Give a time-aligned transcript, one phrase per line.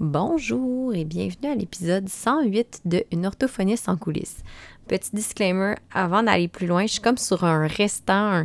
[0.00, 4.44] Bonjour et bienvenue à l'épisode 108 de Une orthophoniste en coulisses.
[4.86, 8.44] Petit disclaimer, avant d'aller plus loin, je suis comme sur un restant,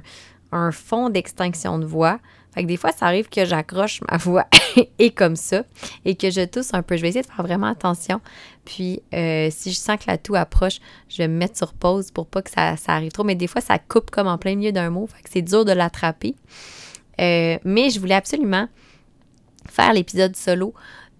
[0.52, 2.20] un, fond d'extinction de voix.
[2.56, 4.48] Fait que des fois, ça arrive que j'accroche ma voix
[4.98, 5.64] et comme ça
[6.06, 6.98] et que je tousse un peu.
[6.98, 8.20] Je vais essayer de faire vraiment attention.
[8.66, 12.10] Puis, euh, si je sens que la toux approche, je vais me mettre sur pause
[12.10, 13.24] pour pas que ça, arrive trop.
[13.24, 15.06] Mais des fois, ça coupe comme en plein milieu d'un mot.
[15.06, 16.34] Fait que c'est dur de l'attraper.
[17.22, 18.68] Euh, mais je voulais absolument
[19.70, 20.74] faire l'épisode solo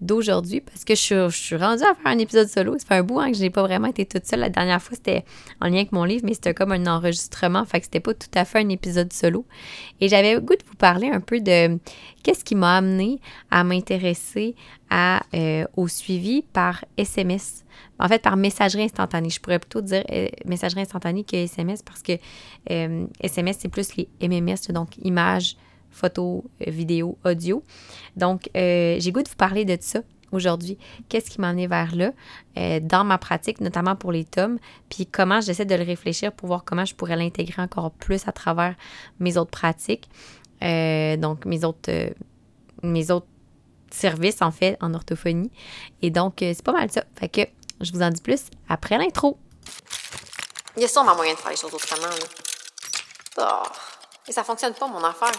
[0.04, 2.78] d'aujourd'hui parce que je, suis rendue à faire un épisode solo.
[2.78, 4.40] Ça fait un bout hein, que je n'ai pas vraiment été toute seule.
[4.40, 5.24] La dernière fois, c'était
[5.60, 7.64] en lien avec mon livre, mais c'était comme un enregistrement.
[7.64, 9.46] Fait que c'était pas tout à fait un épisode solo.
[10.00, 11.78] Et j'avais le goût de vous parler un peu de
[12.22, 14.54] qu'est-ce qui m'a amené à m'intéresser
[15.34, 17.64] euh, au suivi par SMS.
[17.98, 19.30] En fait, par messagerie instantanée.
[19.30, 22.12] Je pourrais plutôt dire euh, messagerie instantanée que SMS parce que
[22.68, 25.56] SMS, euh, c'est plus les MMS, donc images,
[25.94, 27.62] photo, euh, vidéo, audio.
[28.16, 30.00] Donc, euh, j'ai goût de vous parler de ça
[30.32, 30.78] aujourd'hui.
[31.08, 32.12] Qu'est-ce qui m'en vers là
[32.58, 36.48] euh, dans ma pratique, notamment pour les tomes, puis comment j'essaie de le réfléchir pour
[36.48, 38.74] voir comment je pourrais l'intégrer encore plus à travers
[39.20, 40.08] mes autres pratiques.
[40.60, 42.12] donc, mes autres,
[42.82, 43.26] mes autres
[43.90, 45.52] services, en fait, en orthophonie.
[46.02, 47.04] Et donc, c'est pas mal ça.
[47.14, 47.42] Fait que
[47.80, 49.38] je vous en dis plus après l'intro.
[50.76, 52.08] Il y a sûrement moyen de faire les choses autrement.
[53.38, 53.62] Oh,
[54.26, 55.32] et ça fonctionne pas, mon affaire.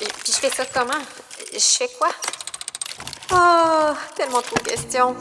[0.00, 0.92] Puis je fais ça comment?
[1.52, 2.08] Je fais quoi?
[3.32, 5.14] Oh, tellement de questions.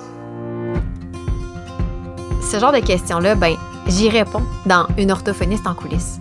[2.49, 3.57] Ce genre de questions-là, ben,
[3.87, 6.17] j'y réponds dans Une orthophoniste en coulisses.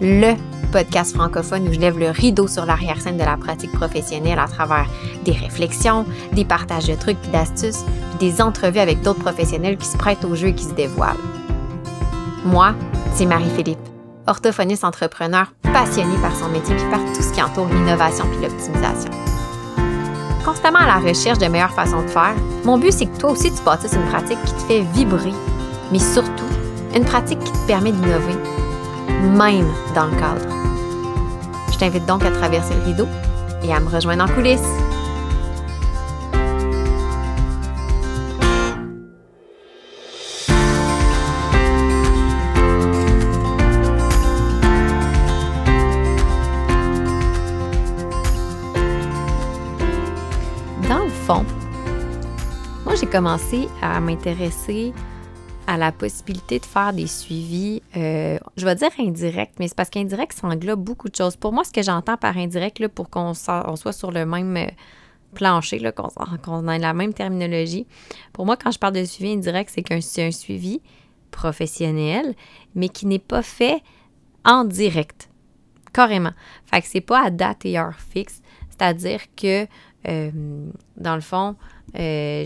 [0.00, 0.34] Le
[0.72, 4.86] podcast francophone où je lève le rideau sur l'arrière-scène de la pratique professionnelle à travers
[5.24, 7.84] des réflexions, des partages de trucs et d'astuces,
[8.18, 11.14] puis des entrevues avec d'autres professionnels qui se prêtent au jeu et qui se dévoilent.
[12.44, 12.74] Moi,
[13.14, 13.83] c'est Marie-Philippe
[14.26, 19.10] orthophoniste entrepreneur passionné par son métier puis par tout ce qui entoure l'innovation puis l'optimisation.
[20.44, 23.52] Constamment à la recherche de meilleures façons de faire, mon but c'est que toi aussi
[23.52, 25.32] tu bâtisses une pratique qui te fait vibrer,
[25.90, 26.44] mais surtout
[26.94, 28.36] une pratique qui te permet d'innover,
[29.22, 30.46] même dans le cadre.
[31.72, 33.06] Je t'invite donc à traverser le rideau
[33.62, 34.60] et à me rejoindre en coulisses.
[53.14, 54.92] Commencé à m'intéresser
[55.68, 59.88] à la possibilité de faire des suivis, euh, je vais dire indirect, mais c'est parce
[59.88, 61.36] qu'indirect, ça englobe beaucoup de choses.
[61.36, 64.66] Pour moi, ce que j'entends par indirect, là, pour qu'on soit sur le même euh,
[65.32, 65.80] plancher,
[66.42, 67.86] qu'on ait la même terminologie,
[68.32, 70.80] pour moi, quand je parle de suivi indirect, c'est qu'un un suivi
[71.30, 72.34] professionnel,
[72.74, 73.80] mais qui n'est pas fait
[74.44, 75.30] en direct,
[75.92, 76.32] carrément.
[76.66, 79.68] Fait que c'est pas à date et heure fixe, c'est-à-dire que,
[80.08, 80.30] euh,
[80.96, 81.54] dans le fond,
[81.98, 82.44] euh,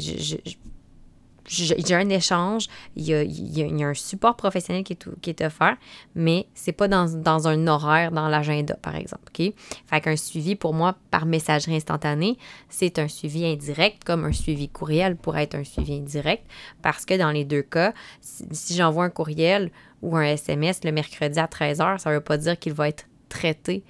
[1.48, 4.92] j'ai un échange, il y, a, un support professionnel qui
[5.30, 5.76] est, offert,
[6.14, 9.24] mais c'est pas dans, un horaire dans l'agenda, par exemple.
[9.28, 9.52] OK?
[9.86, 12.36] Fait qu'un suivi, pour moi, par messagerie instantanée,
[12.68, 16.44] c'est un suivi indirect, comme un suivi courriel pourrait être un suivi indirect,
[16.82, 19.70] parce que dans les deux cas, si, si j'envoie un courriel
[20.02, 23.84] ou un SMS le mercredi à 13h, ça veut pas dire qu'il va être traité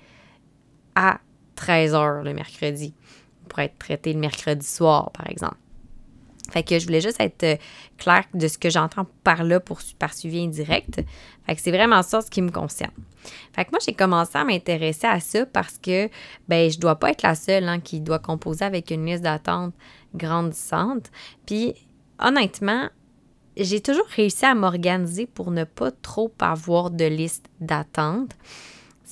[0.94, 1.20] à
[1.56, 2.94] 13h le mercredi
[3.48, 5.56] pour être traité le mercredi soir, par exemple.
[6.50, 7.56] Fait que je voulais juste être euh,
[7.98, 11.03] claire de ce que j'entends par là pour, par suivi indirect.
[11.47, 12.92] Fait c'est vraiment ça ce qui me concerne.
[13.53, 16.09] Fait que moi, j'ai commencé à m'intéresser à ça parce que,
[16.48, 19.75] ben, je dois pas être la seule hein, qui doit composer avec une liste d'attente
[20.15, 21.10] grandissante.
[21.44, 21.75] Puis,
[22.19, 22.88] honnêtement,
[23.56, 28.32] j'ai toujours réussi à m'organiser pour ne pas trop avoir de liste d'attente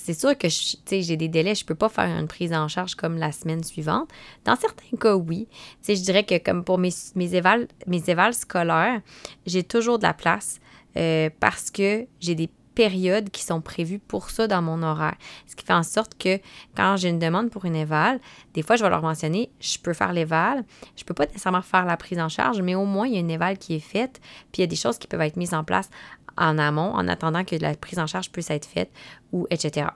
[0.07, 2.95] c'est sûr que j'ai des délais, je ne peux pas faire une prise en charge
[2.95, 4.09] comme la semaine suivante.
[4.45, 5.49] Dans certains cas, oui.
[5.85, 8.03] je dirais que comme pour mes, mes, évals, mes
[8.33, 9.01] scolaires,
[9.47, 10.61] j'ai toujours de la place
[10.97, 15.17] euh, parce que j'ai des périodes qui sont prévues pour ça dans mon horaire.
[15.49, 16.39] Ce qui fait en sorte que
[16.77, 18.21] quand j'ai une demande pour une éval,
[18.55, 20.63] des fois, je vais leur mentionner, je peux faire l'éval,
[20.95, 23.17] je ne peux pas nécessairement faire la prise en charge, mais au moins, il y
[23.17, 24.21] a une éval qui est faite,
[24.53, 25.91] puis il y a des choses qui peuvent être mises en place
[26.37, 28.91] en amont en attendant que la prise en charge puisse être faite
[29.33, 29.89] ou etc.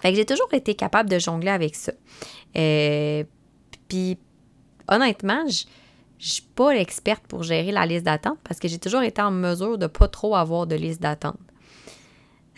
[0.00, 1.92] Fait que j'ai toujours été capable de jongler avec ça.
[2.56, 3.24] Euh,
[3.88, 4.18] puis
[4.88, 9.02] honnêtement, je ne suis pas l'experte pour gérer la liste d'attente parce que j'ai toujours
[9.02, 11.38] été en mesure de pas trop avoir de liste d'attente.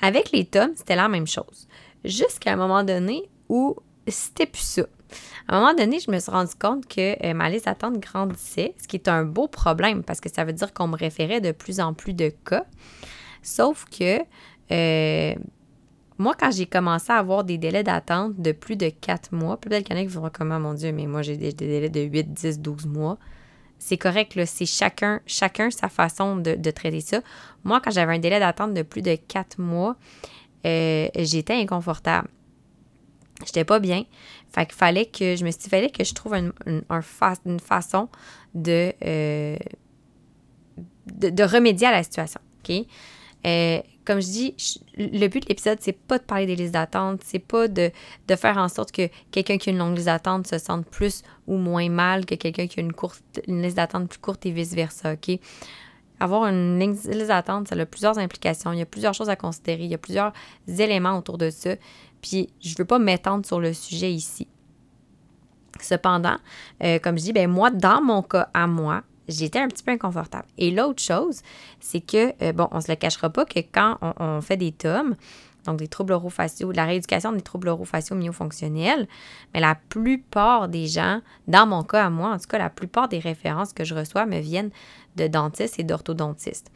[0.02, 1.68] Avec les tomes, c'était la même chose.
[2.04, 3.76] Jusqu'à un moment donné où
[4.08, 4.86] c'était plus ça.
[5.48, 8.74] À un moment donné, je me suis rendu compte que euh, ma liste d'attente grandissait,
[8.82, 11.52] ce qui est un beau problème parce que ça veut dire qu'on me référait de
[11.52, 12.64] plus en plus de cas.
[13.42, 14.20] Sauf que,
[14.72, 15.34] euh,
[16.18, 19.84] moi, quand j'ai commencé à avoir des délais d'attente de plus de 4 mois, peut-être
[19.84, 21.90] qu'il y en a qui vont comme, oh mon Dieu, mais moi, j'ai des, délais
[21.90, 23.18] de 8, 10, 12 mois.
[23.78, 24.36] C'est correct.
[24.46, 27.20] C'est chacun, chacun sa façon de, traiter ça.
[27.62, 29.96] Moi, quand j'avais un délai d'attente de plus de 4 mois,
[30.64, 32.28] euh, j'étais inconfortable.
[33.44, 34.04] J'étais pas bien.
[34.52, 38.08] Fait qu'il fallait que, je me fallait que je trouve une, une façon
[38.54, 39.56] de, euh,
[41.12, 42.40] de, de, remédier à la situation.
[42.60, 42.86] OK?
[43.46, 44.54] Euh, comme je dis,
[44.96, 47.90] le but de l'épisode, c'est pas de parler des listes d'attente, c'est pas de,
[48.36, 51.56] faire en sorte que quelqu'un qui a une longue liste d'attente se sente plus ou
[51.56, 55.38] moins mal que quelqu'un qui a une, courte, liste d'attente plus courte et vice-versa, OK?
[56.18, 59.84] Avoir une liste d'attente, ça a plusieurs implications, il y a plusieurs choses à considérer,
[59.84, 60.32] il y a plusieurs
[60.66, 61.74] éléments autour de ça,
[62.26, 64.48] puis je veux pas m'étendre sur le sujet ici.
[65.80, 66.36] Cependant,
[66.82, 69.92] euh, comme je dis, ben moi, dans mon cas à moi, j'étais un petit peu
[69.92, 70.46] inconfortable.
[70.58, 71.42] Et l'autre chose,
[71.78, 75.14] c'est que, euh, bon, on se le cachera pas que quand on, fait des tomes,
[75.66, 79.06] donc des troubles orofaciaux, la rééducation des troubles orofaciaux myofonctionnels,
[79.54, 83.08] mais la plupart des gens, dans mon cas à moi, en tout cas, la plupart
[83.08, 84.70] des références que je reçois me viennent
[85.14, 86.72] de dentistes et d'orthodontistes.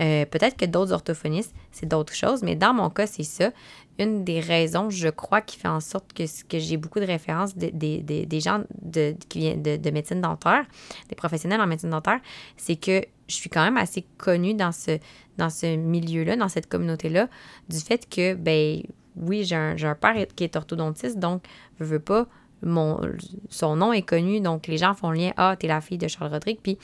[0.00, 3.50] Euh, peut-être que d'autres orthophonistes, c'est d'autres choses, mais dans mon cas, c'est ça
[3.98, 7.56] une des raisons, je crois, qui fait en sorte que, que j'ai beaucoup de références
[7.56, 10.64] des gens de, qui viennent de, médecine dentaire,
[11.08, 12.20] des professionnels en médecine dentaire,
[12.56, 14.98] c'est que je suis quand même assez connue dans ce,
[15.38, 17.28] dans ce milieu-là, dans cette communauté-là,
[17.68, 18.82] du fait que, ben
[19.16, 21.44] oui, j'ai un, un, père qui est orthodontiste, donc
[21.78, 22.26] je veux pas,
[22.62, 23.00] mon,
[23.48, 26.08] son nom est connu, donc les gens font le lien, ah, t'es la fille de
[26.08, 26.78] Charles Rodrigue, puis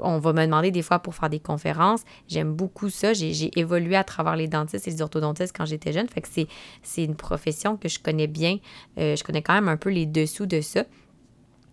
[0.00, 2.02] on va me demander des fois pour faire des conférences.
[2.28, 3.12] J'aime beaucoup ça.
[3.12, 6.08] J'ai évolué à travers les dentistes et les orthodontistes quand j'étais jeune.
[6.08, 8.58] Fait que c'est une profession que je connais bien.
[8.98, 10.84] Euh, je connais quand même un peu les dessous de ça.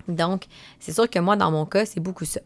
[0.07, 0.45] Donc,
[0.79, 2.39] c'est sûr que moi, dans mon cas, c'est beaucoup ça.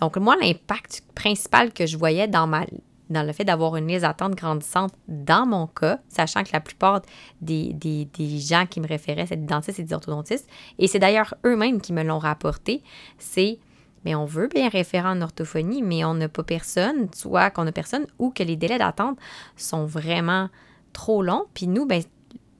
[0.00, 2.64] Donc, moi, l'impact principal que je voyais dans ma
[3.10, 7.02] dans le fait d'avoir une liste d'attente grandissante dans mon cas, sachant que la plupart
[7.40, 10.48] des, des, des gens qui me référaient, c'est des dentistes et des orthodontistes,
[10.78, 12.82] et c'est d'ailleurs eux-mêmes qui me l'ont rapporté,
[13.18, 13.58] c'est
[14.04, 17.72] mais on veut bien référer en orthophonie, mais on n'a pas personne, soit qu'on a
[17.72, 19.18] personne ou que les délais d'attente
[19.56, 20.48] sont vraiment
[20.92, 21.44] trop longs.
[21.54, 22.02] Puis nous, ben,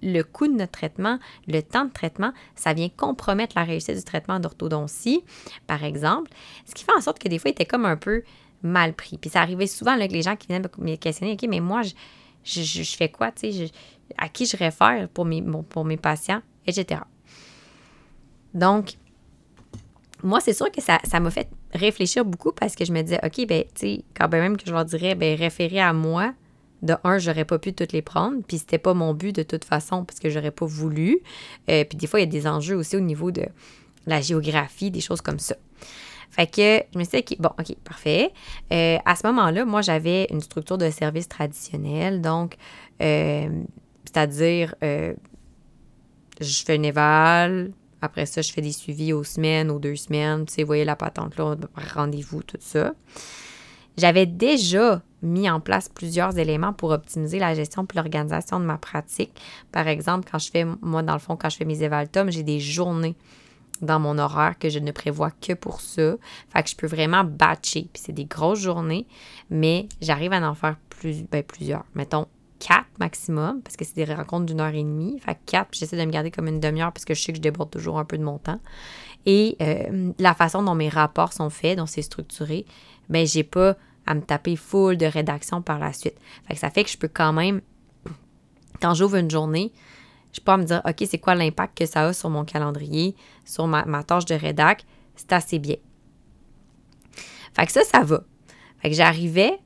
[0.03, 4.05] le coût de notre traitement, le temps de traitement, ça vient compromettre la réussite du
[4.05, 5.23] traitement d'orthodontie,
[5.67, 6.31] par exemple.
[6.67, 8.23] Ce qui fait en sorte que des fois, il était comme un peu
[8.63, 9.19] mal pris.
[9.19, 11.93] Puis ça arrivait souvent avec les gens qui venaient me questionner, OK, mais moi, je,
[12.45, 13.71] je, fais quoi, tu sais,
[14.17, 17.01] à qui je réfère pour mes, pour mes patients, etc.
[18.55, 18.95] Donc,
[20.23, 23.47] moi, c'est sûr que ça, m'a fait réfléchir beaucoup parce que je me disais, OK,
[23.47, 26.33] ben, tu sais, quand même que je leur dirais, ben, référer à moi,
[26.83, 29.65] de un, j'aurais pas pu toutes les prendre, puis c'était pas mon but de toute
[29.65, 31.21] façon parce que j'aurais pas voulu.
[31.69, 33.45] Euh, puis des fois, il y a des enjeux aussi au niveau de
[34.07, 35.57] la géographie, des choses comme ça.
[36.31, 38.33] Fait que je me suis dit, bon, OK, parfait.
[38.73, 42.57] Euh, à ce moment-là, moi, j'avais une structure de service traditionnelle, donc,
[43.03, 43.49] euh,
[44.05, 49.97] c'est-à-dire, je fais une éval, après ça, je fais des suivis aux semaines, aux deux
[49.97, 50.47] semaines.
[50.47, 51.57] Tu sais, voyez la patente là,
[51.95, 52.95] rendez-vous, tout ça.
[53.97, 58.79] J'avais déjà mis en place plusieurs éléments pour optimiser la gestion et l'organisation de ma
[58.79, 59.33] pratique.
[59.73, 62.43] Par exemple, quand je fais, moi, dans le fond, quand je fais mes évaltums, j'ai
[62.43, 63.17] des journées
[63.83, 66.15] dans mon horaire que je ne prévois que pour ça.
[66.49, 67.89] Fait que je peux vraiment batcher.
[67.93, 69.07] Puis c'est des grosses journées,
[69.51, 71.85] mais j'arrive à en faire ben, plusieurs.
[71.95, 72.27] Mettons
[72.61, 75.19] quatre maximum, parce que c'est des rencontres d'une heure et demie.
[75.19, 77.43] Fait quatre, j'essaie de me garder comme une demi-heure parce que je sais que je
[77.43, 78.61] déborde toujours un peu de mon temps.
[79.27, 82.67] Et euh, la façon dont mes rapports sont faits, dont c'est structuré,
[83.09, 83.77] ben j'ai pas
[84.07, 86.17] à me taper full de rédaction par la suite.
[86.47, 87.61] Fait que ça fait que je peux quand même,
[88.81, 89.73] quand j'ouvre une journée,
[90.33, 93.67] je peux me dire, OK, c'est quoi l'impact que ça a sur mon calendrier, sur
[93.67, 94.85] ma, ma tâche de rédac?
[95.17, 95.77] C'est assez bien.
[97.55, 98.23] Fait que ça, ça va.
[98.79, 99.59] Fait que j'arrivais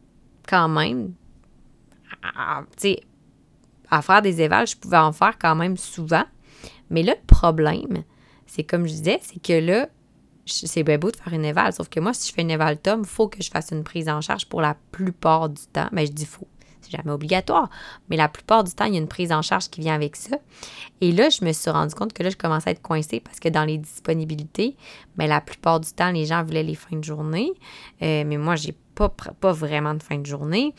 [0.48, 1.12] quand même
[2.36, 2.62] à,
[3.90, 6.24] à faire des évals, je pouvais en faire quand même souvent.
[6.90, 8.04] Mais là, le problème,
[8.46, 9.88] c'est comme je disais, c'est que là,
[10.46, 12.78] c'est bien beau de faire une éval, sauf que moi, si je fais une éval
[12.78, 15.88] Tom, il faut que je fasse une prise en charge pour la plupart du temps.
[15.92, 16.48] Mais ben, je dis faux.
[16.82, 17.70] C'est jamais obligatoire.
[18.10, 20.16] Mais la plupart du temps, il y a une prise en charge qui vient avec
[20.16, 20.36] ça.
[21.00, 23.40] Et là, je me suis rendu compte que là, je commençais à être coincée parce
[23.40, 24.76] que dans les disponibilités,
[25.16, 27.50] mais ben, la plupart du temps, les gens voulaient les fins de journée.
[28.02, 30.74] Euh, mais moi, j'ai pas, pas vraiment de fin de journée.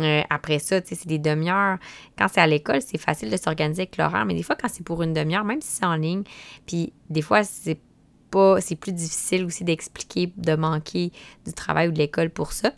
[0.00, 1.78] Euh, après ça, c'est des demi-heures.
[2.16, 4.84] Quand c'est à l'école, c'est facile de s'organiser avec l'horaire, mais des fois, quand c'est
[4.84, 6.22] pour une demi-heure, même si c'est en ligne,
[6.66, 7.80] puis des fois, c'est
[8.30, 11.12] pas, c'est plus difficile aussi d'expliquer, de manquer
[11.46, 12.72] du travail ou de l'école pour ça.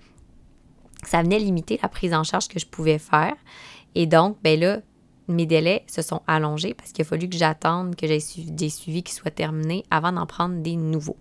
[1.05, 3.35] Ça venait limiter la prise en charge que je pouvais faire.
[3.95, 4.81] Et donc, ben là,
[5.29, 9.03] mes délais se sont allongés parce qu'il a fallu que j'attende que j'ai des suivis
[9.03, 11.17] qui soient terminés avant d'en prendre des nouveaux.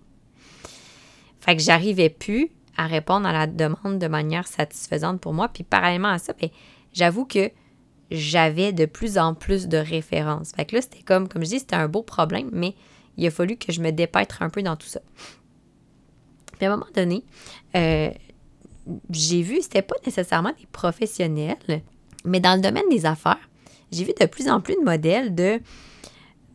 [1.40, 5.48] Fait que j'arrivais plus à répondre à la demande de manière satisfaisante pour moi.
[5.48, 6.48] Puis parallèlement à ça, bien,
[6.94, 7.50] j'avoue que
[8.10, 10.52] j'avais de plus en plus de références.
[10.56, 12.74] Fait que là, c'était comme, comme je dis, c'était un beau problème, mais
[13.18, 15.00] il a fallu que je me dépêtre un peu dans tout ça.
[16.56, 17.22] Puis à un moment donné,
[17.76, 18.10] euh,
[19.10, 21.82] j'ai vu, c'était pas nécessairement des professionnels,
[22.24, 23.50] mais dans le domaine des affaires,
[23.92, 25.60] j'ai vu de plus en plus de modèles de,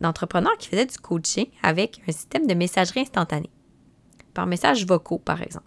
[0.00, 3.50] d'entrepreneurs qui faisaient du coaching avec un système de messagerie instantanée,
[4.34, 5.66] par messages vocaux, par exemple.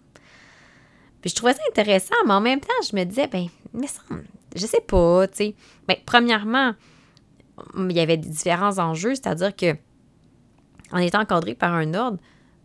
[1.20, 4.00] Puis je trouvais ça intéressant, mais en même temps, je me disais, ben, mais ça,
[4.56, 5.54] je sais pas, tu sais.
[5.86, 6.74] Ben, premièrement,
[7.76, 9.76] il y avait différents enjeux, c'est-à-dire que
[10.92, 12.18] en étant encadré par un ordre,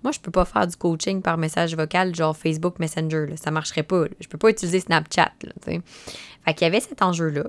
[0.04, 3.26] moi, je peux pas faire du coaching par message vocal, genre Facebook Messenger.
[3.28, 3.38] Là.
[3.38, 4.06] Ça marcherait pas.
[4.20, 5.32] Je peux pas utiliser Snapchat.
[5.42, 7.46] Là, fait qu'il y avait cet enjeu-là.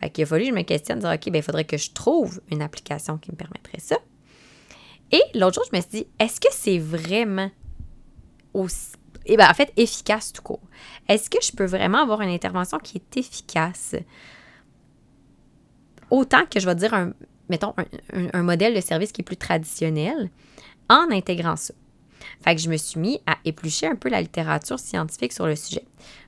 [0.00, 1.90] Fait qu'il a fallu que je me questionne, dire, OK, ben, il faudrait que je
[1.90, 3.98] trouve une application qui me permettrait ça.
[5.12, 7.50] Et l'autre chose, je me suis dit, est-ce que c'est vraiment
[8.54, 8.92] aussi.
[9.26, 10.62] Eh bien, en fait, efficace tout court.
[11.08, 13.94] Est-ce que je peux vraiment avoir une intervention qui est efficace?
[16.10, 17.12] Autant que je vais dire un,
[17.48, 17.74] mettons,
[18.12, 20.30] un modèle de service qui est plus traditionnel
[20.88, 21.74] en intégrant ça.
[22.42, 25.56] Fait que je me suis mis à éplucher un peu la littérature scientifique sur le
[25.56, 25.84] sujet.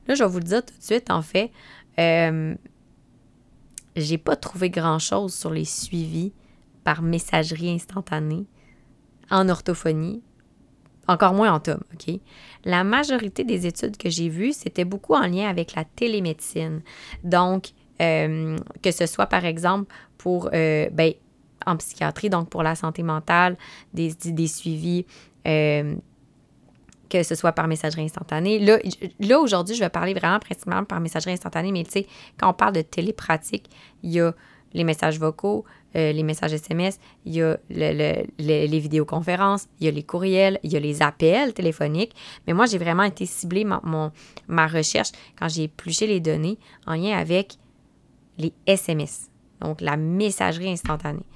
[0.07, 1.51] Là, je vais vous le dire tout de suite, en fait,
[1.99, 2.55] euh,
[3.97, 6.33] j'ai pas trouvé grand-chose sur les suivis
[6.85, 8.47] par messagerie instantanée
[9.31, 10.23] en orthophonie,
[11.13, 12.19] encore moins en tome, OK?
[12.65, 16.81] La majorité des études que j'ai vues, c'était beaucoup en lien avec la télémédecine.
[17.25, 21.13] Donc, euh, que ce soit par exemple pour, euh, ben,
[21.67, 23.57] en psychiatrie, donc pour la santé mentale,
[23.95, 25.07] des, des suivis
[25.47, 25.95] euh,
[27.13, 28.59] que ce soit par messagerie instantanée.
[28.59, 28.79] Là,
[29.21, 32.07] là aujourd'hui, je vais parler vraiment principalement par messagerie instantanée, mais tu sais,
[32.39, 33.69] quand on parle de télépratique,
[34.03, 34.33] il y a
[34.75, 35.65] les messages vocaux,
[35.97, 40.73] euh, les messages SMS, il y a les vidéoconférences, il y a les courriels, il
[40.73, 42.15] y a les appels téléphoniques.
[42.47, 43.83] Mais moi, j'ai vraiment été ciblée ma,
[44.49, 47.59] ma recherche quand j'ai épluché les données en lien avec
[48.39, 51.27] les SMS, donc la messagerie instantanée.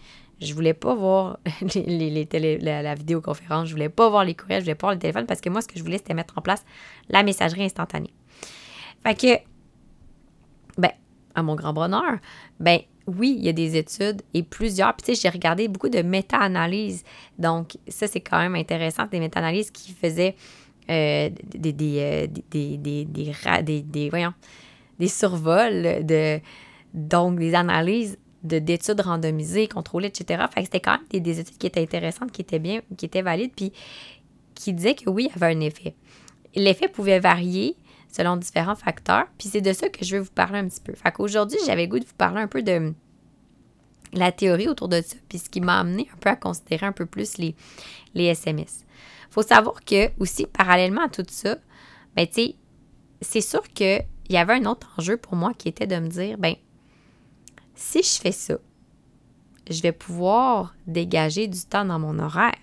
[0.40, 1.38] Je voulais pas voir
[1.74, 4.98] les, les, la, vidéoconférence, je voulais pas voir les courriels, je voulais pas voir le
[4.98, 6.64] téléphone parce que moi, ce que je voulais, c'était mettre en place
[7.08, 8.12] la messagerie instantanée.
[9.02, 9.38] Fait que,
[10.78, 10.92] ben,
[11.34, 12.18] à mon grand bonheur,
[12.60, 14.94] ben, oui, il y a des études et plusieurs.
[14.94, 17.04] Puis, tu sais, j'ai regardé beaucoup de méta-analyses.
[17.38, 20.34] Donc, ça, c'est quand même intéressant, des méta-analyses qui faisaient
[20.88, 21.72] des
[25.08, 26.40] survols de,
[26.94, 30.44] donc, des analyses d'études randomisées, contrôlées, etc.
[30.52, 33.22] Fait que c'était quand même des, études qui étaient intéressantes, qui étaient bien, qui étaient
[33.22, 33.72] valides, puis
[34.54, 35.94] qui disaient que oui, il y avait un effet.
[36.54, 37.76] L'effet pouvait varier
[38.16, 40.94] selon différents facteurs, puis c'est de ça que je veux vous parler un petit peu.
[40.94, 42.94] Fait qu'aujourd'hui, j'avais goût de vous parler un peu de
[44.12, 46.92] la théorie autour de ça, puis ce qui m'a amené un peu à considérer un
[46.92, 47.54] peu plus les,
[48.14, 48.84] les SMS.
[49.30, 51.56] faut savoir que, aussi, parallèlement à tout ça,
[52.14, 52.54] ben, tu sais,
[53.20, 56.38] c'est sûr qu'il y avait un autre enjeu pour moi qui était de me dire,
[56.38, 56.54] ben
[57.74, 58.56] si je fais ça,
[59.68, 62.54] je vais pouvoir dégager du temps dans mon horaire.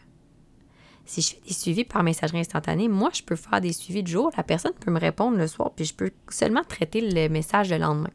[1.14, 4.08] Si je fais des suivis par messagerie instantanée, moi, je peux faire des suivis de
[4.08, 4.32] jour.
[4.36, 7.78] La personne peut me répondre le soir, puis je peux seulement traiter le message le
[7.78, 8.10] lendemain.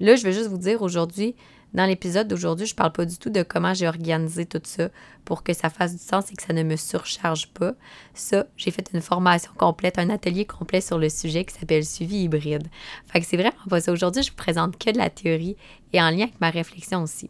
[0.00, 1.34] Là, je vais juste vous dire aujourd'hui,
[1.74, 4.88] dans l'épisode d'aujourd'hui, je ne parle pas du tout de comment j'ai organisé tout ça
[5.26, 7.74] pour que ça fasse du sens et que ça ne me surcharge pas.
[8.14, 12.22] Ça, j'ai fait une formation complète, un atelier complet sur le sujet qui s'appelle Suivi
[12.22, 12.68] hybride.
[13.06, 13.92] Fait que c'est vraiment pas ça.
[13.92, 15.58] Aujourd'hui, je vous présente que de la théorie
[15.92, 17.28] et en lien avec ma réflexion aussi.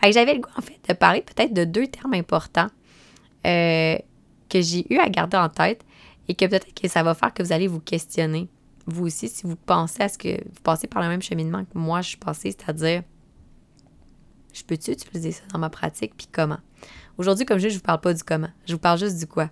[0.00, 2.68] Fait que j'avais le goût, en fait, de parler peut-être de deux termes importants
[3.46, 3.98] euh,
[4.50, 5.84] que j'ai eu à garder en tête
[6.28, 8.48] et que peut-être que ça va faire que vous allez vous questionner,
[8.86, 11.78] vous aussi, si vous pensez à ce que vous passez par le même cheminement que
[11.78, 13.02] moi je suis passée, c'est-à-dire
[14.52, 16.58] je peux-tu utiliser ça dans ma pratique, puis comment?
[17.18, 19.18] Aujourd'hui, comme je dis, je ne vous parle pas du comment, je vous parle juste
[19.18, 19.48] du quoi.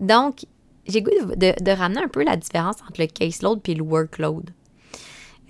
[0.00, 0.44] Donc,
[0.86, 4.50] j'ai goût de, ramener un peu la différence entre le caseload et le workload.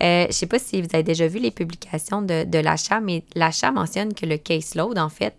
[0.03, 2.99] Euh, je ne sais pas si vous avez déjà vu les publications de, de l'achat,
[2.99, 5.35] mais l'achat mentionne que le caseload, en fait,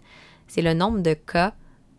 [0.49, 1.55] c'est le nombre de cas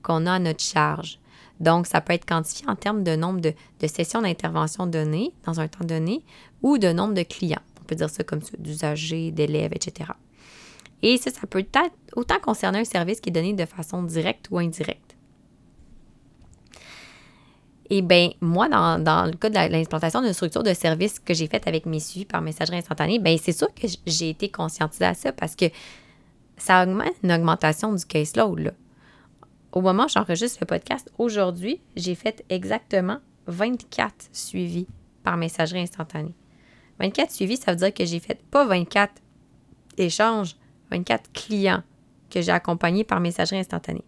[0.08, 1.20] qu'on a à notre charge.
[1.60, 3.54] Donc, ça peut être quantifié en termes de nombre de,
[3.88, 6.24] sessions d'intervention données dans un temps donné
[6.62, 7.62] ou de nombre de clients.
[7.82, 10.12] On peut dire ça comme ça, d'usagers, d'élèves, etc.
[11.02, 11.80] Et ça, ça peut être
[12.16, 15.16] autant concerner un service qui est donné de façon directe ou indirecte.
[17.90, 21.68] Et bien, moi, dans, le cas de l'implantation d'une structure de service que j'ai faite
[21.68, 25.32] avec mes suivis par messagerie instantanée, bien, c'est sûr que j'ai été conscientisée à ça
[25.32, 25.66] parce que
[26.58, 28.60] ça augmente une augmentation du caseload.
[28.60, 28.72] Là.
[29.78, 34.88] Au moment où j'enregistre le podcast, aujourd'hui, j'ai fait exactement 24 suivis
[35.22, 36.34] par messagerie instantanée.
[37.00, 39.14] 24 suivis, ça veut dire que j'ai fait pas 24
[40.00, 40.56] échanges,
[40.90, 41.84] 24 clients
[42.32, 44.04] que j'ai accompagnés par messagerie instantanée.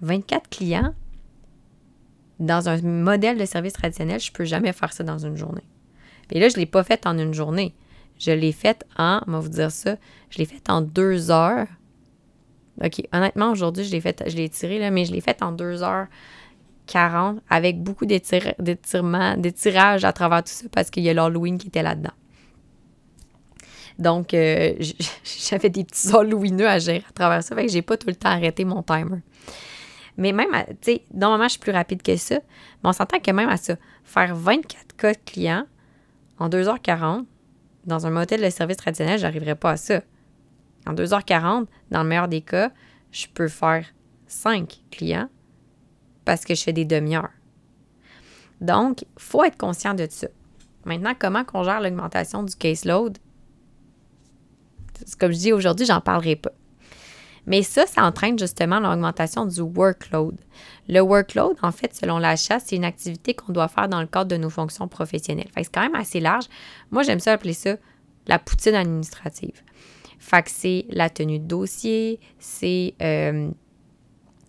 [0.00, 0.94] 24 clients,
[2.38, 5.68] dans un modèle de service traditionnel, je ne peux jamais faire ça dans une journée.
[6.30, 7.74] Et là, je ne l'ai pas fait en une journée.
[8.18, 9.96] je l'ai faite en, on va vous dire ça,
[10.30, 11.66] je l'ai faite en deux heures.
[12.82, 15.52] OK, honnêtement, aujourd'hui, je l'ai fait, je l'ai tiré, là, mais je l'ai faite en
[15.52, 16.06] deux heures
[16.86, 21.68] 40 avec beaucoup d'étirements, d'étirages à travers tout ça parce qu'il y a l'Halloween qui
[21.68, 22.12] était là-dedans.
[23.98, 24.74] Donc, euh,
[25.50, 28.16] j'avais des petits Halloweeneux à gérer à travers ça, fait que j'ai pas tout le
[28.16, 29.20] temps arrêté mon timer.
[30.16, 33.30] Mais même, tu sais, normalement, je suis plus rapide que ça, mais on s'entend que
[33.30, 35.66] même à ça, faire 24 cas de clients
[36.38, 37.24] en 2h40
[37.86, 40.00] dans un motel de service traditionnel, j'arriverais pas à ça.
[40.86, 42.70] En 2h40, dans le meilleur des cas,
[43.12, 43.86] je peux faire
[44.26, 45.28] 5 clients
[46.24, 47.30] parce que je fais des demi-heures.
[48.60, 50.28] Donc, il faut être conscient de ça.
[50.84, 53.18] Maintenant, comment on gère l'augmentation du caseload?
[55.18, 56.52] Comme je dis aujourd'hui, j'en parlerai pas.
[57.46, 60.36] Mais ça, ça entraîne justement l'augmentation du workload.
[60.88, 64.06] Le workload, en fait, selon la chasse, c'est une activité qu'on doit faire dans le
[64.06, 65.48] cadre de nos fonctions professionnelles.
[65.56, 66.44] C'est quand même assez large.
[66.90, 67.76] Moi, j'aime ça appeler ça
[68.26, 69.62] la poutine administrative.
[70.20, 73.50] Fait la tenue de dossier, c'est euh,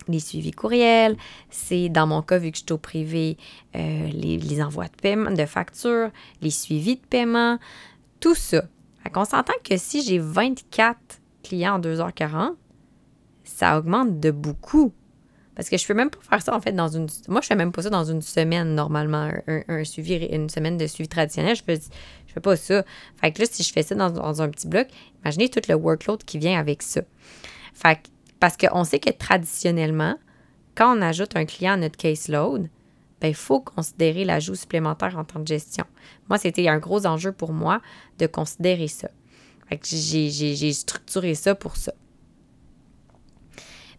[0.06, 1.16] les suivis courriels,
[1.48, 3.38] c'est dans mon cas, vu que je suis au privé,
[3.74, 6.10] euh, les, envois de paiement, de factures,
[6.42, 7.58] les suivis de paiement,
[8.20, 8.64] tout ça.
[9.02, 10.98] Fait qu'on s'entend que si j'ai 24
[11.42, 12.54] clients en 2h40,
[13.42, 14.92] ça augmente de beaucoup.
[15.54, 17.08] Parce que je peux même pas faire ça, en fait, dans une...
[17.28, 20.86] Moi, je fais même pas ça dans une semaine, normalement, un, suivi, une semaine de
[20.86, 21.56] suivi traditionnel.
[21.56, 21.78] Je fais,
[22.32, 22.82] je fais pas ça.
[23.20, 24.88] Fait que là, si je fais ça dans, un petit bloc,
[25.22, 27.02] imaginez tout le workload qui vient avec ça.
[27.74, 28.08] Fait que,
[28.40, 30.18] parce qu'on sait que traditionnellement,
[30.74, 32.70] quand on ajoute un client à notre caseload,
[33.20, 35.84] ben, il faut considérer l'ajout supplémentaire en temps de gestion.
[36.30, 37.82] Moi, c'était un gros enjeu pour moi
[38.18, 39.10] de considérer ça.
[39.82, 41.92] J'ai structuré ça pour ça.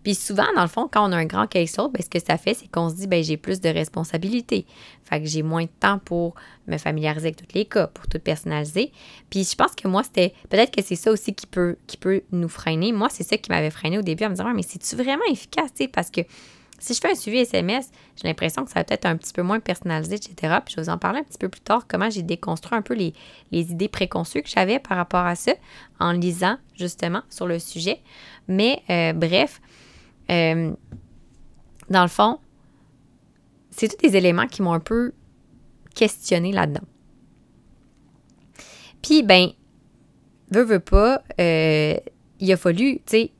[0.03, 2.37] Puis souvent, dans le fond, quand on a un grand caseload, ben, ce que ça
[2.37, 4.65] fait, c'est qu'on se dit, ben j'ai plus de responsabilités.
[5.03, 6.35] Fait que j'ai moins de temps pour
[6.67, 8.91] me familiariser avec tous les cas, pour tout personnaliser.
[9.29, 12.21] Puis je pense que moi, c'était, peut-être que c'est ça aussi qui peut, qui peut
[12.31, 12.91] nous freiner.
[12.91, 15.71] Moi, c'est ça qui m'avait freiné au début, en me disant, mais c'est-tu vraiment efficace,
[15.93, 16.21] Parce que
[16.83, 19.41] si je fais un suivi SMS, j'ai l'impression que ça va peut-être un petit peu
[19.41, 20.57] moins personnalisé, etc.
[20.65, 22.81] Puis je vais vous en parler un petit peu plus tard, comment j'ai déconstruit un
[22.81, 23.13] peu les,
[23.51, 25.53] les idées préconçues que j'avais par rapport à ça,
[26.01, 28.01] en lisant justement sur le sujet.
[28.49, 29.61] Mais euh, bref,
[30.31, 30.73] euh,
[31.89, 32.39] dans le fond,
[33.69, 35.13] c'est tous des éléments qui m'ont un peu
[35.95, 36.85] questionné là-dedans.
[39.01, 39.49] Puis, ben,
[40.51, 41.95] veux, veux pas, euh,
[42.39, 43.31] il a fallu, tu sais,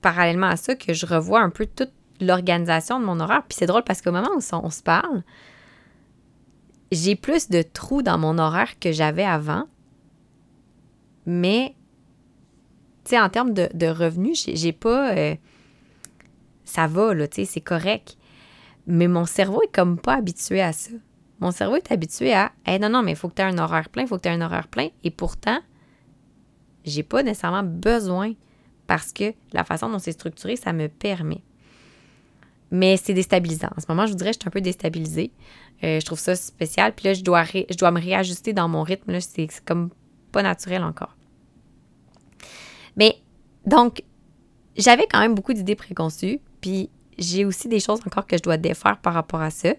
[0.00, 3.42] parallèlement à ça, que je revoie un peu toute l'organisation de mon horaire.
[3.48, 5.22] Puis c'est drôle parce qu'au moment où on se parle,
[6.92, 9.64] j'ai plus de trous dans mon horaire que j'avais avant.
[11.26, 11.74] Mais,
[13.04, 15.14] tu sais, en termes de, revenus, j'ai pas.
[15.16, 15.34] Euh,
[16.64, 18.16] ça va, là, tu sais, c'est correct.
[18.86, 20.90] Mais mon cerveau est comme pas habitué à ça.
[21.40, 23.58] Mon cerveau est habitué à hey, non, non, mais il faut que tu aies un
[23.58, 24.88] horaire plein, il faut que tu aies un horaire plein.
[25.02, 25.60] Et pourtant,
[26.84, 28.32] j'ai pas nécessairement besoin
[28.86, 31.42] parce que la façon dont c'est structuré, ça me permet.
[32.70, 33.68] Mais c'est déstabilisant.
[33.76, 35.30] En ce moment, je vous dirais, je suis un peu déstabilisée.
[35.82, 36.94] Euh, je trouve ça spécial.
[36.94, 39.18] Puis là, je dois, je dois me réajuster dans mon rythme.
[39.20, 39.90] C'est comme
[40.32, 41.16] pas naturel encore.
[42.96, 43.16] Mais
[43.66, 44.02] donc,
[44.76, 46.40] j'avais quand même beaucoup d'idées préconçues.
[46.60, 49.74] Puis j'ai aussi des choses encore que je dois défaire par rapport à ça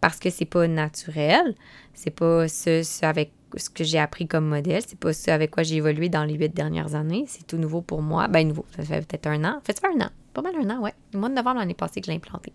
[0.00, 1.54] parce que c'est pas naturel,
[1.94, 5.62] c'est pas ce, avec ce que j'ai appris comme modèle, c'est pas ce avec quoi
[5.62, 8.28] j'ai évolué dans les huit dernières années, c'est tout nouveau pour moi.
[8.28, 9.58] Ben nouveau, ça fait peut-être un an.
[9.58, 10.94] En fait, ça fait un an, pas mal un an, ouais.
[11.12, 12.52] Le mois de novembre l'année passée que je l'ai implanté.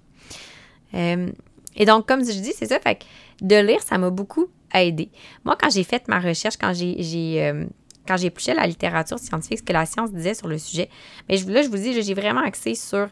[0.93, 1.29] Euh,
[1.75, 3.05] et donc, comme je dis, c'est ça, fait que
[3.41, 5.09] de lire, ça m'a beaucoup aidé.
[5.43, 7.65] Moi, quand j'ai fait ma recherche, quand j'ai, euh,
[8.07, 10.89] quand j'ai épluché la littérature scientifique, ce que la science disait sur le sujet,
[11.29, 13.07] mais là, je vous dis, j'ai vraiment axé sur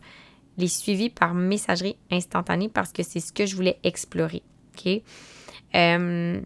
[0.57, 4.43] les suivis par messagerie instantanée parce que c'est ce que je voulais explorer.
[4.75, 5.01] OK?
[5.75, 6.41] Euh,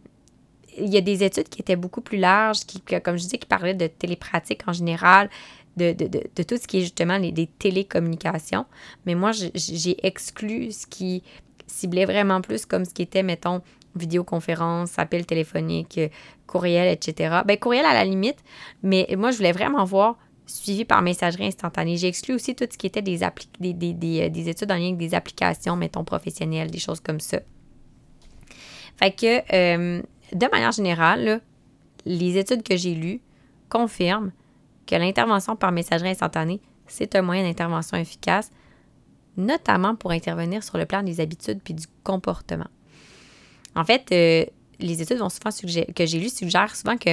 [0.80, 3.48] il y a des études qui étaient beaucoup plus larges, qui, comme je disais, qui
[3.48, 5.30] parlaient de télépratique en général,
[5.76, 5.94] de,
[6.44, 8.66] tout ce qui est justement les, télécommunications.
[9.06, 11.24] Mais moi, j'ai exclu ce qui
[11.68, 13.62] ciblait vraiment plus comme ce qui était, mettons,
[13.96, 16.00] vidéoconférence, appel téléphonique,
[16.46, 17.42] courriel, etc.
[17.46, 18.38] Ben, courriel à la limite,
[18.84, 21.98] mais moi, je voulais vraiment voir suivi par messagerie instantanée.
[21.98, 23.20] J'ai exclu aussi tout ce qui était des,
[23.60, 27.20] des, des, euh, des, études en lien avec des applications, mettons, professionnelles, des choses comme
[27.20, 27.40] ça.
[28.96, 30.02] Fait que, euh,
[30.34, 31.42] de manière générale,
[32.06, 33.22] les études que j'ai lues
[33.70, 34.32] confirment
[34.86, 38.52] que l'intervention par messagerie instantanée, c'est un moyen d'intervention efficace,
[39.36, 42.68] notamment pour intervenir sur le plan des habitudes puis du comportement.
[43.78, 44.44] En fait, euh,
[44.80, 47.12] les études vont souvent que j'ai lues suggèrent souvent que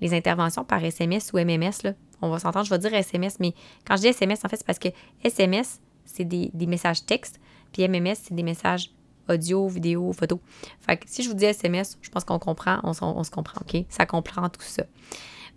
[0.00, 3.54] les interventions par SMS ou MMS, là, on va s'entendre, je vais dire SMS, mais
[3.84, 4.88] quand je dis SMS, en fait, c'est parce que
[5.24, 7.40] SMS, c'est des, messages textes,
[7.72, 8.92] puis MMS, c'est des messages
[9.28, 10.40] audio, vidéo, photo.
[10.80, 13.60] Fait que si je vous dis SMS, je pense qu'on comprend, on, on se comprend,
[13.62, 13.84] OK?
[13.88, 14.84] Ça comprend tout ça.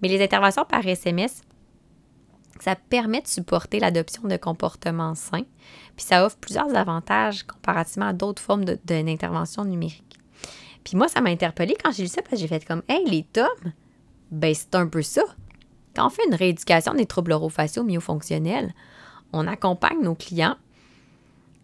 [0.02, 1.44] Mais les interventions par SMS,
[2.60, 5.46] ça permet de supporter l'adoption de comportements sains,
[5.96, 10.19] puis ça offre plusieurs avantages comparativement à d'autres formes d'intervention numérique.
[10.84, 13.06] Puis moi, ça m'a interpellée quand j'ai lu ça, parce que j'ai fait comme, hey,
[13.10, 13.74] les tomes,
[14.32, 15.24] ben c'est un peu ça.
[15.96, 18.74] Quand on fait une rééducation des troubles orofaciaux myofonctionnels,
[19.34, 20.58] on accompagne nos clients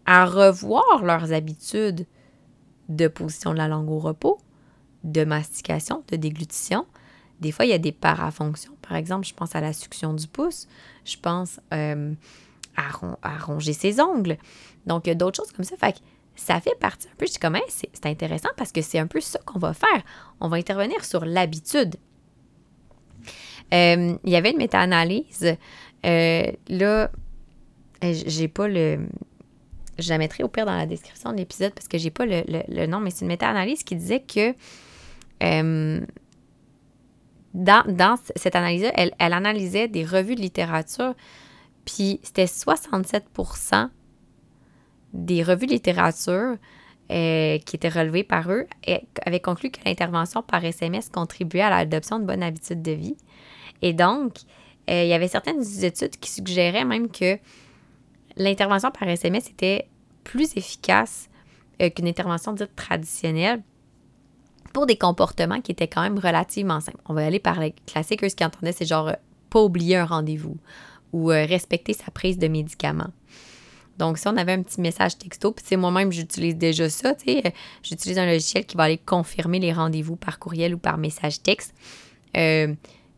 [0.04, 2.06] à revoir leurs habitudes
[2.88, 4.38] de position de la langue au repos,
[5.02, 6.86] de mastication, de déglutition,
[7.40, 8.72] des fois, il y a des parafonctions.
[8.86, 10.66] Par exemple, je pense à la succion du pouce,
[11.04, 12.14] je pense euh,
[12.76, 14.38] à, ronger ses ongles.
[14.86, 15.76] Donc, il y a d'autres choses comme ça.
[15.76, 15.98] Fait que
[16.36, 19.38] ça fait partie un peu, je dis c'est intéressant parce que c'est un peu ça
[19.44, 20.02] qu'on va faire.
[20.40, 21.96] On va intervenir sur l'habitude.
[23.74, 25.56] Euh, il y avait une méta-analyse.
[26.04, 27.10] Euh, là,
[28.02, 29.08] j'ai pas le.
[29.98, 32.86] Je la mettrai au pire dans la description de l'épisode parce que j'ai pas le,
[32.86, 34.54] nom, mais c'est une méta-analyse qui disait que
[37.56, 41.14] dans, cette analyse-là, elle, analysait des revues de littérature,
[41.86, 43.24] puis c'était 67
[45.16, 46.56] des revues de littérature
[47.10, 48.66] euh, qui étaient relevées par eux
[49.24, 53.16] avaient conclu que l'intervention par SMS contribuait à l'adoption de bonnes habitudes de vie.
[53.80, 54.38] Et donc,
[54.90, 57.38] euh, il y avait certaines études qui suggéraient même que
[58.36, 59.88] l'intervention par SMS était
[60.24, 61.28] plus efficace
[61.80, 63.62] euh, qu'une intervention dite traditionnelle
[64.72, 67.00] pour des comportements qui étaient quand même relativement simples.
[67.08, 68.24] On va aller par les classiques.
[68.24, 69.12] Eux, ce qu'ils entendaient, c'est genre
[69.48, 70.56] pas oublier un rendez-vous
[71.12, 73.12] ou respecter sa prise de médicaments.
[73.98, 77.46] Donc, si on avait un petit message texto, puis moi-même, j'utilise déjà ça, tu sais,
[77.46, 77.50] euh,
[77.82, 81.74] j'utilise un logiciel qui va aller confirmer les rendez-vous par courriel ou par message texte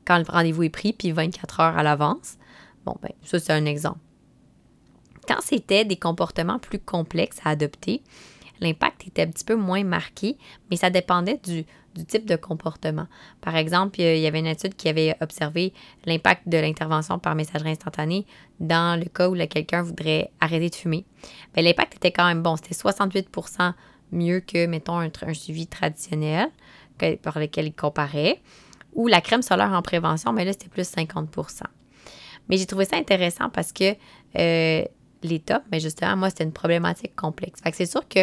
[0.09, 2.39] quand le rendez-vous est pris, puis 24 heures à l'avance.
[2.87, 3.99] Bon, ben, ça, c'est un exemple.
[5.29, 8.03] Quand c'était des comportements plus complexes à adopter,
[8.61, 10.39] l'impact était un petit peu moins marqué,
[10.71, 11.67] mais ça dépendait du,
[12.05, 13.07] type de comportement.
[13.41, 15.73] Par exemple, il y avait une étude qui avait observé
[16.05, 18.27] l'impact de l'intervention par messagerie instantanée
[18.61, 21.05] dans le cas où quelqu'un voudrait arrêter de fumer.
[21.55, 22.57] Ben, l'impact était quand même bon.
[22.57, 23.73] C'était 68%
[24.13, 26.49] mieux que, mettons, un, suivi traditionnel
[27.23, 28.41] par lequel il comparait.
[28.95, 31.63] Ou la crème solaire en prévention, mais là, c'était plus 50%
[32.49, 33.95] Mais j'ai trouvé ça intéressant parce que
[34.39, 34.85] euh,
[35.23, 37.61] l'État, mais justement, moi, c'était une problématique complexe.
[37.63, 38.21] Fait que c'est sûr que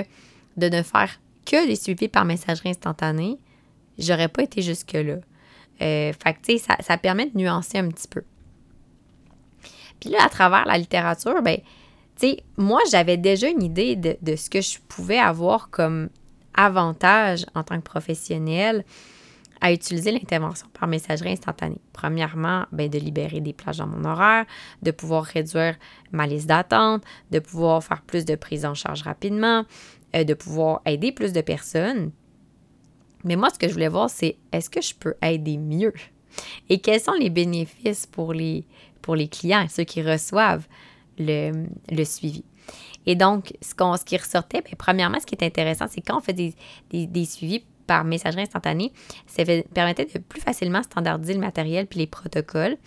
[0.58, 3.38] de ne faire que des suivis par messagerie instantanée,
[3.98, 5.18] j'aurais pas été jusque-là.
[5.82, 8.24] Euh, tu sais, ça, permet de nuancer un petit peu.
[10.00, 11.58] Puis là, à travers la littérature, ben,
[12.20, 16.10] tu sais, moi, j'avais déjà une idée de, de, ce que je pouvais avoir comme
[16.54, 18.86] avantage en tant que professionnel
[19.62, 21.82] à utiliser l'intervention par messagerie instantanée.
[21.94, 24.46] Premièrement, ben, de libérer des plages dans mon horaire,
[24.82, 25.76] de pouvoir réduire
[26.12, 29.66] ma liste d'attente, de pouvoir faire plus de prise en charge rapidement,
[30.16, 32.12] euh, de pouvoir aider plus de personnes.
[33.26, 35.94] Mais moi, ce que je voulais voir, c'est est-ce que je peux aider mieux?
[36.70, 38.66] Et quels sont les bénéfices pour les,
[39.02, 40.68] pour les clients, ceux qui reçoivent
[41.18, 41.66] le,
[42.04, 42.44] suivi?
[43.06, 46.22] Et donc, ce, ce qui ressortait, bien, premièrement, ce qui est intéressant, c'est quand on
[46.22, 46.54] fait des,
[46.90, 48.92] des, des suivis par messagerie instantanée,
[49.28, 52.78] ça permettait de plus facilement standardiser le matériel puis les protocoles.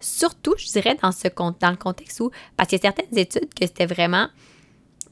[0.00, 1.28] Surtout, je dirais, dans, ce,
[1.60, 4.28] dans le contexte où, parce qu'il y a certaines études que c'était vraiment,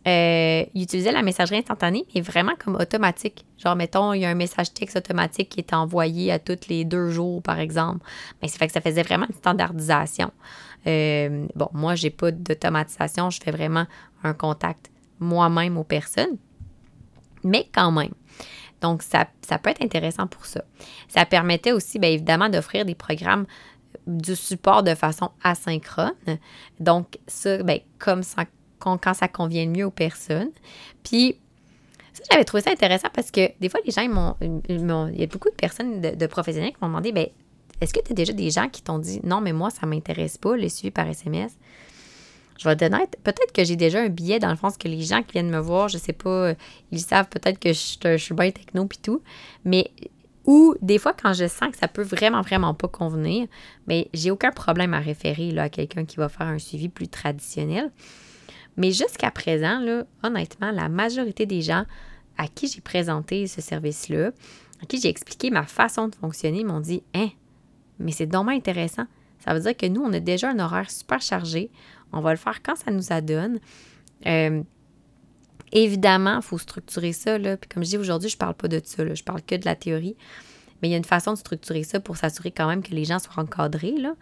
[0.06, 3.44] euh, utilisaient la messagerie instantanée, mais vraiment comme automatique.
[3.58, 6.84] Genre, mettons, il y a un message texte automatique qui est envoyé à tous les
[6.84, 8.06] deux jours, par exemple.
[8.40, 10.30] Mais c'est fait que ça faisait vraiment une standardisation.
[10.86, 13.86] Euh, bon, moi, j'ai pas d'automatisation, je fais vraiment
[14.24, 16.38] un contact moi-même aux personnes.
[17.44, 18.14] Mais quand même,
[18.80, 19.26] donc, ça,
[19.58, 20.62] peut être intéressant pour ça.
[21.08, 26.14] Ça permettait aussi, bien évidemment, d'offrir des programmes euh, du support de façon asynchrone.
[26.78, 28.22] Donc, ça, bien, comme
[28.82, 30.50] ça, quand, ça convient mieux aux personnes.
[31.02, 31.36] Puis,
[32.12, 34.36] ça, j'avais trouvé ça intéressant parce que des fois, les gens, ils m'ont,
[34.68, 37.26] il y a beaucoup de personnes, de, professionnels qui m'ont demandé, bien,
[37.80, 39.92] est-ce que tu as déjà des gens qui t'ont dit, non, mais moi, ça ne
[39.92, 41.52] m'intéresse pas, le suivi par SMS?
[42.60, 45.00] je vais être honnête, peut-être que j'ai déjà un billet dans le fond, que les
[45.00, 46.52] gens qui viennent me voir, je sais pas,
[46.92, 49.22] ils savent peut-être que je, suis bien techno puis tout,
[49.64, 49.90] mais
[50.44, 53.46] ou des fois quand je sens que ça peut vraiment, vraiment pas convenir,
[53.86, 57.08] mais j'ai aucun problème à référer là, à quelqu'un qui va faire un suivi plus
[57.08, 57.90] traditionnel.
[58.76, 61.84] Mais jusqu'à présent, là, honnêtement, la majorité des gens
[62.38, 64.32] à qui j'ai présenté ce service-là,
[64.82, 67.28] à qui j'ai expliqué ma façon de fonctionner, m'ont dit Hein,
[67.98, 69.04] mais c'est dommage intéressant.
[69.44, 71.70] Ça veut dire que nous, on a déjà un horaire super chargé.
[72.12, 73.58] On va le faire quand ça nous adonne.
[74.26, 74.62] Euh,
[75.72, 77.38] évidemment, il faut structurer ça.
[77.38, 77.56] Là.
[77.56, 79.14] Puis comme je dis aujourd'hui, je ne parle pas de ça.
[79.14, 80.16] Je parle que de la théorie.
[80.82, 83.04] Mais il y a une façon de structurer ça pour s'assurer quand même que les
[83.04, 84.14] gens soient encadrés, là.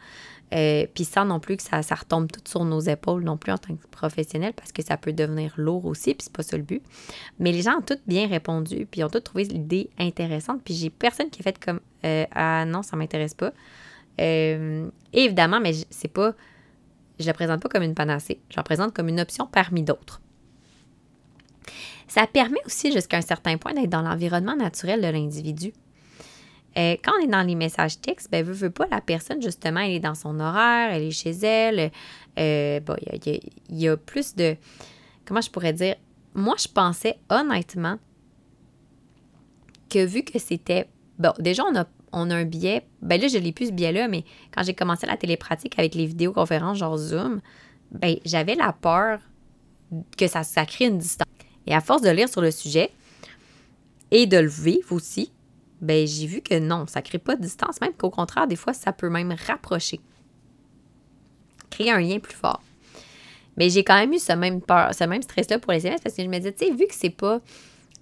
[0.55, 3.53] Euh, puis sans non plus que ça, ça retombe tout sur nos épaules non plus
[3.53, 6.57] en tant que professionnels parce que ça peut devenir lourd aussi, puis c'est pas ça
[6.57, 6.83] le but.
[7.39, 10.89] Mais les gens ont tous bien répondu, puis ont tous trouvé l'idée intéressante, puis j'ai
[10.91, 13.53] personne qui a fait comme euh, Ah non, ça m'intéresse pas.
[14.21, 16.33] Euh, évidemment, mais c'est pas.
[17.21, 20.21] Je la présente pas comme une panacée, je la présente comme une option parmi d'autres.
[22.07, 25.75] Ça permet aussi jusqu'à un certain point d'être dans l'environnement naturel de l'individu.
[26.79, 29.81] Euh, quand on est dans les messages textes, ben, veut, veut pas, la personne, justement,
[29.81, 31.91] elle est dans son horaire, elle est chez elle.
[32.39, 32.81] Euh,
[33.25, 34.57] il y, a plus de.
[35.25, 35.97] Comment je pourrais dire?
[36.35, 37.99] Moi, je pensais honnêtement
[39.91, 40.89] que vu que c'était.
[41.19, 42.87] Bon, déjà, on a, on a un biais.
[43.03, 46.07] Ben là, je l'ai plus ce biais-là, mais quand j'ai commencé la télépratique avec les
[46.07, 47.41] vidéoconférences, genre Zoom,
[47.91, 49.19] ben, j'avais la peur
[50.17, 51.27] que ça, ça crée une distance.
[51.67, 52.91] Et à force de lire sur le sujet
[54.13, 55.33] et de le vivre aussi,
[55.81, 58.73] ben j'ai vu que non, ça crée pas de distance, même qu'au contraire, des fois,
[58.73, 60.01] ça peut même rapprocher.
[61.71, 62.63] Créer un lien plus fort.
[63.57, 66.15] Mais j'ai quand même eu ce même peur, ce même stress-là pour les SMS parce
[66.15, 67.41] que je me disais, tu sais, vu que c'est pas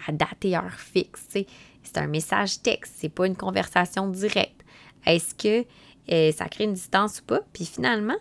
[0.07, 4.61] à date et heure fixe, c'est un message texte, c'est pas une conversation directe.
[5.07, 5.67] Est-ce que
[6.13, 7.41] euh, ça crée une distance ou pas?
[7.53, 8.17] Puis finalement,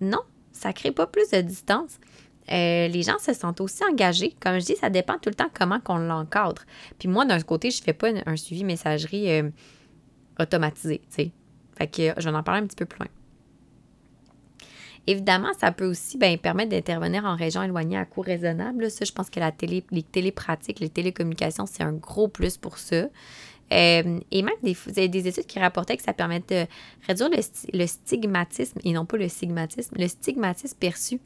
[0.00, 0.20] non,
[0.52, 1.98] ça crée pas plus de distance.
[2.52, 4.34] Euh, les gens se sentent aussi engagés.
[4.40, 6.62] Comme je dis, ça dépend tout le temps comment qu'on l'encadre.
[6.98, 9.50] Puis moi, d'un côté, je ne fais pas un suivi messagerie euh,
[10.38, 11.32] automatisé, tu sais.
[11.76, 13.08] Fait que je vais en parler un petit peu plus loin.
[15.08, 18.90] Évidemment, ça peut aussi ben, permettre d'intervenir en région éloignée à coût raisonnable.
[18.90, 22.78] Ça, je pense que la télé, les télépratiques, les télécommunications, c'est un gros plus pour
[22.78, 23.06] ça.
[23.72, 26.66] Euh, et même des, des études qui rapportaient que ça permet de
[27.06, 27.30] réduire
[27.72, 31.20] le, stigmatisme, et non pas le stigmatisme, le stigmatisme perçu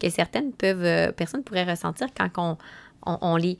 [0.00, 2.56] que certaines peuvent, euh, personnes pourraient ressentir quand
[3.04, 3.58] on, les...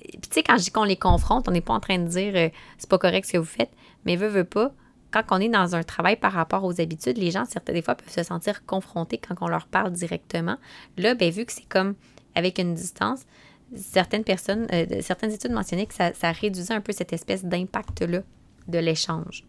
[0.00, 2.06] Puis tu sais, quand je dis qu'on les confronte, on n'est pas en train de
[2.06, 3.70] dire euh, c'est pas correct ce que vous faites,
[4.04, 4.72] mais veut, veut pas,
[5.10, 7.96] quand on est dans un travail par rapport aux habitudes, les gens, certaines des fois,
[7.96, 10.56] peuvent se sentir confrontés quand on leur parle directement.
[10.96, 11.94] Là, ben, vu que c'est comme
[12.34, 13.26] avec une distance,
[13.76, 18.22] certaines personnes, euh, certaines études mentionnaient que ça, réduisait un peu cette espèce d'impact-là
[18.68, 19.44] de l'échange.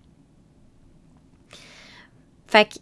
[2.47, 2.81] Fait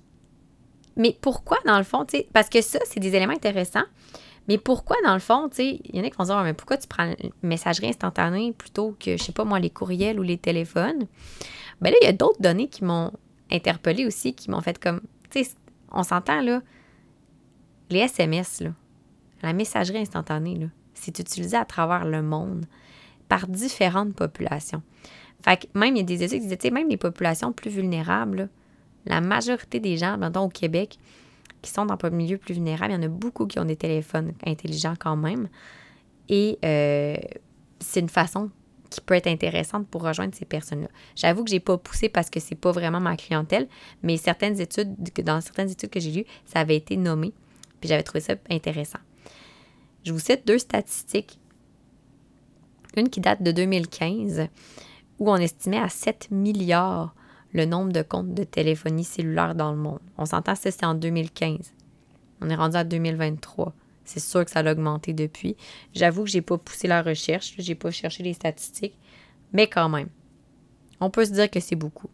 [0.97, 3.85] mais pourquoi, dans le fond, tu sais, parce que ça, c'est des éléments intéressants,
[4.47, 6.77] mais pourquoi, dans le fond, tu il y en a qui vont dire, mais pourquoi
[6.77, 10.37] tu prends une messagerie instantanée plutôt que, je sais pas moi, les courriels ou les
[10.37, 11.07] téléphones?
[11.79, 13.11] Ben là, il y a d'autres données qui m'ont
[13.49, 15.51] interpellée aussi, qui m'ont fait comme, tu sais,
[15.91, 16.61] on s'entend, là,
[17.89, 18.73] les SMS, là,
[19.41, 20.67] la messagerie instantanée, là,
[21.01, 22.65] c'est utilisé à travers le monde
[23.27, 24.81] par différentes populations.
[25.41, 27.51] Fait que même, il y a des études qui disaient, tu sais, même les populations
[27.51, 28.49] plus vulnérables,
[29.05, 30.99] la majorité des gens, maintenant au Québec,
[31.61, 33.75] qui sont dans un milieu plus vulnérable, il y en a beaucoup qui ont des
[33.75, 35.47] téléphones intelligents quand même.
[36.29, 37.15] Et euh,
[37.79, 38.49] c'est une façon
[38.89, 40.89] qui peut être intéressante pour rejoindre ces personnes-là.
[41.15, 43.67] J'avoue que j'ai pas poussé parce que c'est pas vraiment ma clientèle,
[44.03, 47.33] mais certaines études, dans certaines études que j'ai lues, ça avait été nommé,
[47.79, 48.99] puis j'avais trouvé ça intéressant.
[50.03, 51.39] Je vous cite deux statistiques.
[52.97, 54.47] Une qui date de 2015,
[55.19, 57.15] où on estimait à 7 milliards
[57.53, 59.99] le nombre de comptes de téléphonie cellulaire dans le monde.
[60.17, 61.73] On s'entend, ça c'est en 2015.
[62.41, 63.73] On est rendu à 2023.
[64.03, 65.55] C'est sûr que ça a augmenté depuis.
[65.93, 68.97] J'avoue que j'ai pas poussé la recherche, j'ai pas cherché les statistiques,
[69.53, 70.09] mais quand même.
[70.99, 72.09] On peut se dire que c'est beaucoup.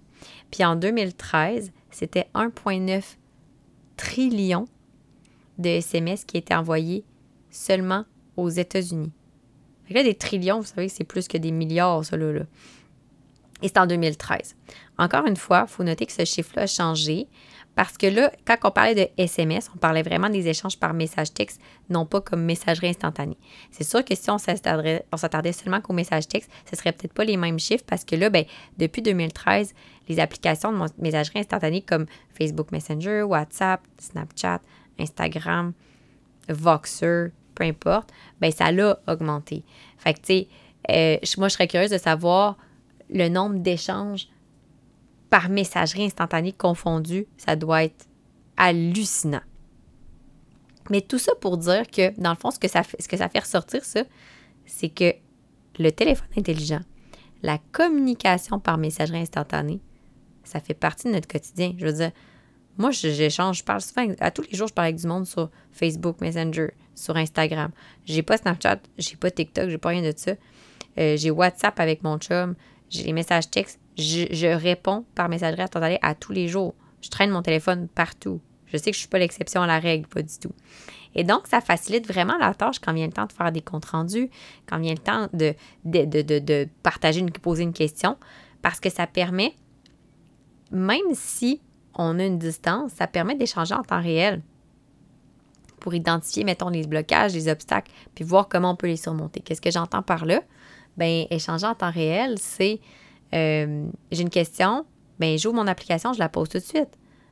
[0.51, 3.17] Puis en 2013, c'était 1,9
[3.95, 4.67] trillion
[5.57, 7.03] de SMS qui étaient envoyés
[7.49, 8.05] seulement
[8.35, 9.11] aux États-Unis.
[9.89, 12.43] là, des trillions, vous savez, c'est plus que des milliards, ça, là.
[13.63, 14.55] Et c'est en 2013.
[14.99, 17.27] Encore une fois, il faut noter que ce chiffre-là a changé
[17.77, 21.31] parce que là, quand on parlait de SMS, on parlait vraiment des échanges par message
[21.31, 23.37] texte, non pas comme messagerie instantanée.
[23.69, 27.23] C'est sûr que si on s'attardait seulement qu'au message texte, ce ne serait peut-être pas
[27.23, 28.45] les mêmes chiffres parce que là, ben,
[28.77, 29.75] depuis 2013,
[30.07, 34.61] les applications de messagerie instantanée comme Facebook Messenger, WhatsApp, Snapchat,
[34.99, 35.73] Instagram,
[36.49, 39.63] Voxer, peu importe, ben ça l'a augmenté.
[39.97, 40.47] Fait que, tu sais,
[40.89, 42.57] euh, moi, je serais curieuse de savoir
[43.09, 44.27] le nombre d'échanges
[45.29, 47.27] par messagerie instantanée confondue.
[47.37, 48.07] Ça doit être
[48.55, 49.41] hallucinant.
[50.89, 53.17] Mais tout ça pour dire que, dans le fond, ce que ça fait, ce que
[53.17, 54.03] ça fait ressortir, ça,
[54.65, 55.13] c'est que
[55.79, 56.81] le téléphone intelligent,
[57.43, 59.81] la communication par messagerie instantanée,
[60.43, 61.73] ça fait partie de notre quotidien.
[61.77, 62.11] Je veux dire,
[62.77, 65.49] moi, j'échange, je parle souvent, à tous les jours, je parle avec du monde sur
[65.71, 67.71] Facebook, Messenger, sur Instagram.
[68.05, 70.31] J'ai pas Snapchat, j'ai pas TikTok, j'ai pas rien de ça.
[70.99, 72.55] Euh, j'ai WhatsApp avec mon chum,
[72.89, 73.79] j'ai les messages textes.
[73.97, 76.75] Je, réponds par messagerie instantanée à tous les jours.
[77.01, 78.41] Je traîne mon téléphone partout.
[78.67, 80.51] Je sais que je suis pas l'exception à la règle, pas du tout.
[81.15, 83.85] Et donc, ça facilite vraiment la tâche quand vient le temps de faire des comptes
[83.85, 84.29] rendus,
[84.67, 88.17] quand vient le temps de, de, de, de partager, une, poser une question.
[88.61, 89.55] Parce que ça permet,
[90.71, 91.61] même si
[91.97, 94.41] on a une distance, ça permet d'échanger en temps réel
[95.79, 99.41] pour identifier, mettons, les blocages, les obstacles, puis voir comment on peut les surmonter.
[99.41, 100.41] Qu'est-ce que j'entends par là?
[100.97, 102.79] Bien, échanger en temps réel, c'est
[103.33, 104.85] euh, j'ai une question,
[105.19, 106.89] bien, j'ouvre mon application, je la pose tout de suite.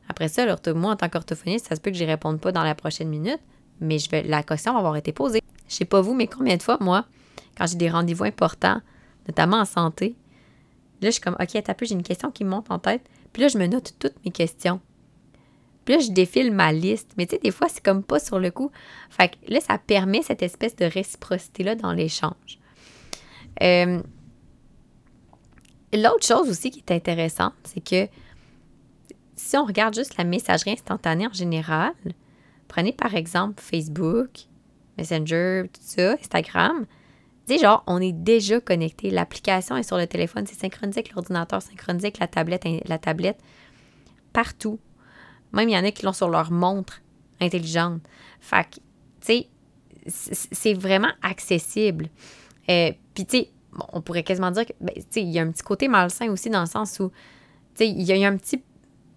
[0.07, 2.75] Après ça, moi, en tant qu'orthophoniste, ça se peut que je réponde pas dans la
[2.75, 3.39] prochaine minute,
[3.79, 5.41] mais je vais, la question va avoir été posée.
[5.67, 7.05] Je sais pas vous, mais combien de fois, moi,
[7.57, 8.81] quand j'ai des rendez-vous importants,
[9.27, 10.15] notamment en santé,
[11.01, 13.01] là, je suis comme, OK, t'as peu, j'ai une question qui me monte en tête.
[13.35, 14.79] Puis là, je me note toutes mes questions.
[15.83, 17.11] Puis là, je défile ma liste.
[17.17, 18.71] Mais tu sais, des fois, c'est comme pas sur le coup.
[19.09, 22.59] Fait que là, ça permet cette espèce de réciprocité-là dans l'échange.
[23.61, 24.01] Euh,
[25.91, 28.07] l'autre chose aussi qui est intéressante, c'est que
[29.35, 31.91] si on regarde juste la messagerie instantanée en général,
[32.69, 34.45] prenez par exemple Facebook,
[34.97, 36.85] Messenger, tout ça, Instagram.
[37.47, 39.11] Tu genre, on est déjà connecté.
[39.11, 42.19] L'application est sur le téléphone, c'est synchronisé l'ordinateur, synchronisé avec
[42.87, 43.37] la tablette,
[44.33, 44.79] partout.
[45.53, 47.01] Même il y en a qui l'ont sur leur montre
[47.39, 48.01] intelligente.
[48.39, 48.75] Fait que,
[49.21, 49.47] tu
[50.07, 52.07] sais, c'est vraiment accessible.
[52.69, 53.51] Euh, Puis, tu sais,
[53.93, 56.67] on pourrait quasiment dire qu'il ben, y a un petit côté malsain aussi dans le
[56.67, 57.09] sens où,
[57.75, 58.63] tu sais, il y a un petit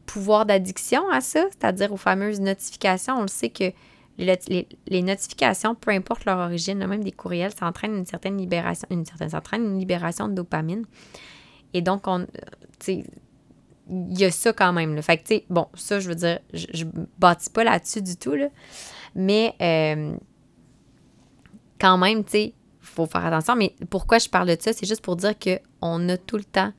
[0.06, 3.18] pouvoir d'addiction à ça, c'est-à-dire aux fameuses notifications.
[3.18, 3.72] On le sait que
[4.18, 9.04] les, notifications, peu importe leur origine, même des courriels, ça entraîne une certaine libération, une
[9.04, 10.84] certaine, ça entraîne une libération de dopamine.
[11.72, 12.26] Et donc, on,
[12.88, 13.04] il
[13.88, 15.00] y a ça quand même.
[15.02, 18.48] Fait que, bon, ça, je veux dire, je, ne bâtis pas là-dessus du tout, là.
[19.14, 20.16] Mais, euh,
[21.80, 23.54] quand même, tu sais, faut faire attention.
[23.56, 24.72] Mais pourquoi je parle de ça?
[24.72, 26.72] C'est juste pour dire qu'on a tout le temps,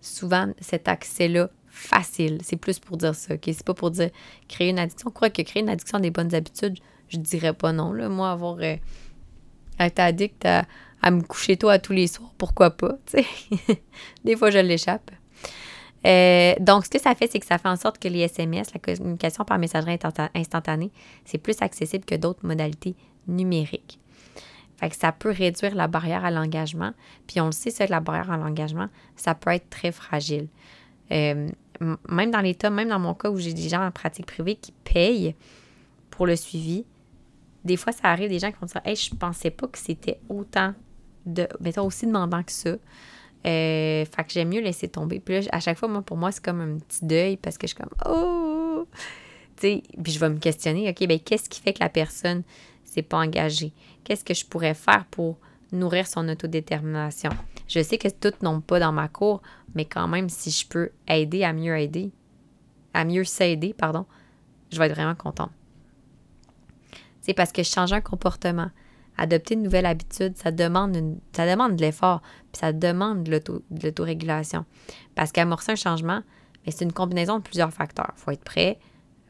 [0.00, 2.38] souvent, cet accès-là facile.
[2.42, 3.34] C'est plus pour dire ça?
[3.42, 4.10] C'est pas pour dire
[4.48, 5.08] créer une addiction.
[5.08, 7.92] On croit que créer une addiction des bonnes habitudes, je dirais pas non.
[7.92, 8.08] Là.
[8.08, 8.76] Moi, avoir euh,
[9.80, 12.98] été addict à, me coucher tôt à tous les soirs, pourquoi pas?
[14.24, 15.10] des fois, je l'échappe.
[16.06, 18.72] Euh, donc, ce que ça fait, c'est que ça fait en sorte que les SMS,
[18.72, 19.98] la communication par messagerie
[20.34, 20.90] instantanée,
[21.24, 22.94] c'est plus accessible que d'autres modalités
[23.26, 23.98] numériques.
[24.76, 26.92] Fait que ça peut réduire la barrière à l'engagement.
[27.26, 30.48] Puis on le sait, ça, la barrière à l'engagement, ça peut être très fragile.
[31.12, 31.48] Euh,
[32.08, 34.72] même dans cas, même dans mon cas où j'ai des gens en pratique privée qui
[34.84, 35.34] payent
[36.10, 36.84] pour le suivi,
[37.64, 40.20] des fois, ça arrive des gens qui vont dire Hey, je pensais pas que c'était
[40.28, 40.74] autant
[41.26, 41.46] de.
[41.60, 42.70] Mettons, aussi demandant que ça.
[43.46, 45.20] Euh, fait que j'aime mieux laisser tomber.
[45.20, 47.66] Puis là, à chaque fois, moi, pour moi, c'est comme un petit deuil parce que
[47.66, 48.86] je suis comme Oh!
[49.56, 52.42] Tu sais, puis je vais me questionner OK, ben qu'est-ce qui fait que la personne
[52.84, 53.72] s'est pas engagée?
[54.04, 55.38] Qu'est-ce que je pourrais faire pour
[55.72, 57.30] nourrir son autodétermination?
[57.70, 59.42] Je sais que toutes n'ont pas dans ma cour,
[59.76, 62.10] mais quand même, si je peux aider à mieux aider,
[62.94, 64.06] à mieux s'aider, pardon,
[64.72, 65.52] je vais être vraiment contente.
[67.20, 68.70] C'est parce que changer un comportement,
[69.16, 73.40] adopter une nouvelle habitude, ça demande, ça demande de l'effort, puis ça demande de
[73.84, 74.64] l'autorégulation.
[75.14, 76.22] Parce qu'amorcer un changement,
[76.66, 78.12] c'est une combinaison de plusieurs facteurs.
[78.16, 78.80] Il faut être prêt,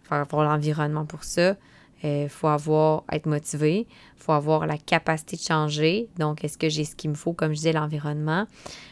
[0.02, 1.56] il faut avoir l'environnement pour ça,
[2.02, 6.08] il euh, faut avoir, être motivé, il faut avoir la capacité de changer.
[6.18, 8.46] Donc, est-ce que j'ai ce qu'il me faut, comme je disais, l'environnement?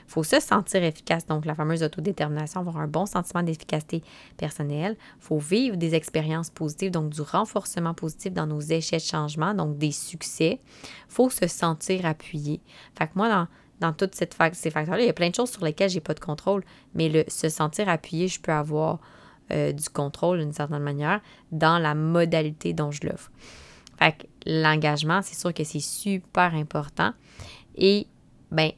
[0.07, 1.27] Il faut se sentir efficace.
[1.27, 4.03] Donc, la fameuse autodétermination, avoir un bon sentiment d'efficacité
[4.37, 4.97] personnelle.
[5.17, 9.55] Il faut vivre des expériences positives, donc du renforcement positif dans nos échecs de changement,
[9.55, 10.61] donc des succès.
[10.83, 12.61] Il faut se sentir appuyé.
[12.99, 13.49] Fait que moi, dans,
[13.81, 16.21] dans tous ces facteurs-là, il y a plein de choses sur lesquelles j'ai pas de
[16.21, 16.63] contrôle,
[16.95, 18.99] mais le se sentir appuyé, je peux avoir
[19.51, 21.21] euh, du contrôle d'une certaine manière
[21.53, 23.31] dans la modalité dont je l'offre.
[23.99, 27.13] Fait que l'engagement, c'est sûr que c'est super important.
[27.77, 28.07] Et,
[28.51, 28.71] ben,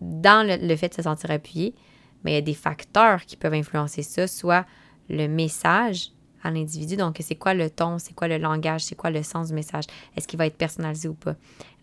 [0.00, 1.74] dans le, fait de se sentir appuyé,
[2.22, 4.66] ben, il y a des facteurs qui peuvent influencer ça, soit
[5.08, 6.96] le message à l'individu.
[6.96, 9.84] Donc, c'est quoi le ton, c'est quoi le langage, c'est quoi le sens du message,
[10.16, 11.34] est-ce qu'il va être personnalisé ou pas.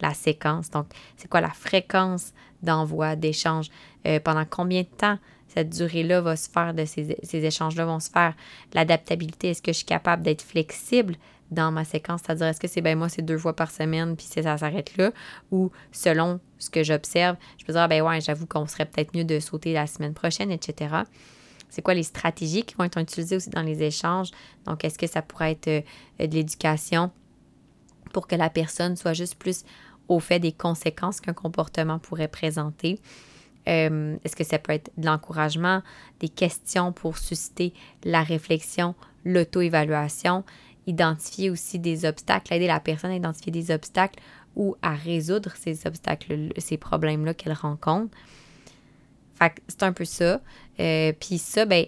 [0.01, 3.69] La séquence, donc, c'est quoi la fréquence d'envoi, d'échange,
[4.05, 5.17] euh, pendant combien de temps
[5.53, 8.33] cette durée-là va se faire, de ces, échanges-là vont se faire.
[8.73, 11.15] L'adaptabilité, est-ce que je suis capable d'être flexible
[11.51, 14.25] dans ma séquence, c'est-à-dire est-ce que c'est ben moi c'est deux fois par semaine puis
[14.25, 15.11] ça s'arrête là?
[15.51, 19.15] Ou selon ce que j'observe, je peux dire ah, ben ouais, j'avoue qu'on serait peut-être
[19.15, 21.03] mieux de sauter la semaine prochaine, etc.
[21.69, 24.29] C'est quoi les stratégies qui vont être utilisées aussi dans les échanges?
[24.65, 25.81] Donc, est-ce que ça pourrait être euh,
[26.27, 27.11] de l'éducation
[28.13, 29.63] pour que la personne soit juste plus
[30.07, 32.99] au fait des conséquences qu'un comportement pourrait présenter?
[33.67, 35.81] Euh, est-ce que ça peut être de l'encouragement,
[36.19, 37.73] des questions pour susciter
[38.03, 38.95] la réflexion,
[39.25, 40.43] l'auto-évaluation,
[40.85, 44.19] identifier aussi des obstacles, aider la personne à identifier des obstacles
[44.55, 48.15] ou à résoudre ces obstacles, ces problèmes-là qu'elle rencontre.
[49.35, 50.41] Fait c'est un peu ça.
[50.79, 51.85] Euh, puis ça, ben,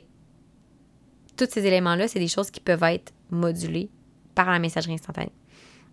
[1.37, 3.89] tous ces éléments-là, c'est des choses qui peuvent être modulées
[4.33, 5.31] par la messagerie instantanée.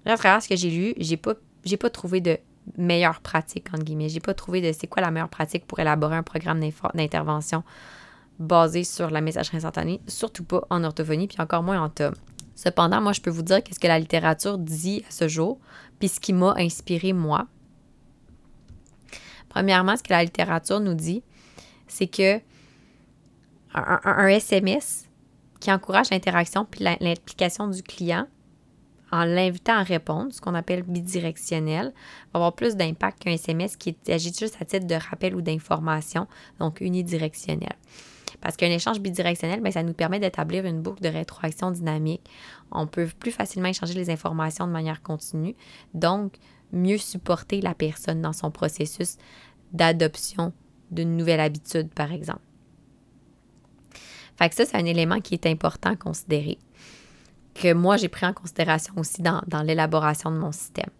[0.04, 1.34] à travers ce que j'ai lu, j'ai pas,
[1.80, 2.38] pas trouvé de
[2.76, 4.08] meilleure pratique, entre guillemets.
[4.08, 6.60] J'ai pas trouvé de c'est quoi la meilleure pratique pour élaborer un programme
[6.94, 7.62] d'intervention
[8.38, 12.14] basé sur la messagerie instantanée, surtout pas en orthophonie, puis encore moins en tome.
[12.54, 15.58] Cependant, moi, je peux vous dire qu'est-ce que la littérature dit à ce jour,
[15.98, 17.46] puis ce qui m'a inspiré moi.
[19.48, 21.22] Premièrement, ce que la littérature nous dit,
[21.86, 22.40] c'est que
[23.74, 25.08] un, SMS
[25.60, 28.26] qui encourage l'interaction puis l'implication du client
[29.12, 31.92] en l'invitant à répondre, ce qu'on appelle bidirectionnel,
[32.32, 36.26] va avoir plus d'impact qu'un SMS qui agit juste à titre de rappel ou d'information,
[36.58, 37.74] donc unidirectionnel.
[38.40, 42.28] Parce qu'un échange bidirectionnel, bien, ça nous permet d'établir une boucle de rétroaction dynamique.
[42.72, 45.54] On peut plus facilement échanger les informations de manière continue,
[45.94, 46.36] donc
[46.72, 49.18] mieux supporter la personne dans son processus
[49.72, 50.52] d'adoption
[50.90, 52.40] d'une nouvelle habitude, par exemple.
[54.38, 56.58] Fait ça, c'est un élément qui est important à considérer,
[57.54, 60.90] que moi, j'ai pris en considération aussi dans, dans l'élaboration de mon système.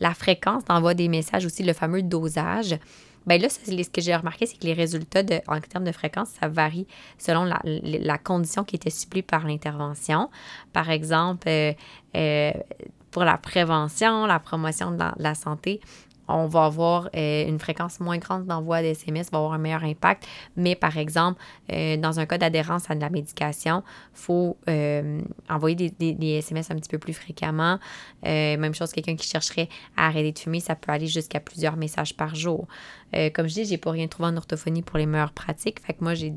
[0.00, 2.78] La fréquence d'envoi des messages aussi, le fameux dosage,
[3.26, 6.48] ben là, ce que j'ai remarqué, c'est que les résultats en termes de fréquence, ça
[6.48, 6.86] varie
[7.18, 10.30] selon la, condition qui était supplée par l'intervention.
[10.72, 11.72] Par exemple, euh,
[12.16, 12.52] euh,
[13.10, 15.80] pour la prévention, la promotion de la santé,
[16.36, 20.26] on va avoir euh, une fréquence moins grande d'envoi d'SMS, va avoir un meilleur impact.
[20.56, 21.40] Mais par exemple,
[21.72, 23.82] euh, dans un cas d'adhérence à de la médication,
[24.14, 27.78] il faut euh, envoyer des, SMS un petit peu plus fréquemment.
[28.22, 32.16] même chose, quelqu'un qui chercherait à arrêter de fumer, ça peut aller jusqu'à plusieurs messages
[32.16, 32.66] par jour.
[33.34, 35.80] comme je dis, j'ai pas rien trouvé en orthophonie pour les meilleures pratiques.
[35.84, 36.32] Fait que moi, j'ai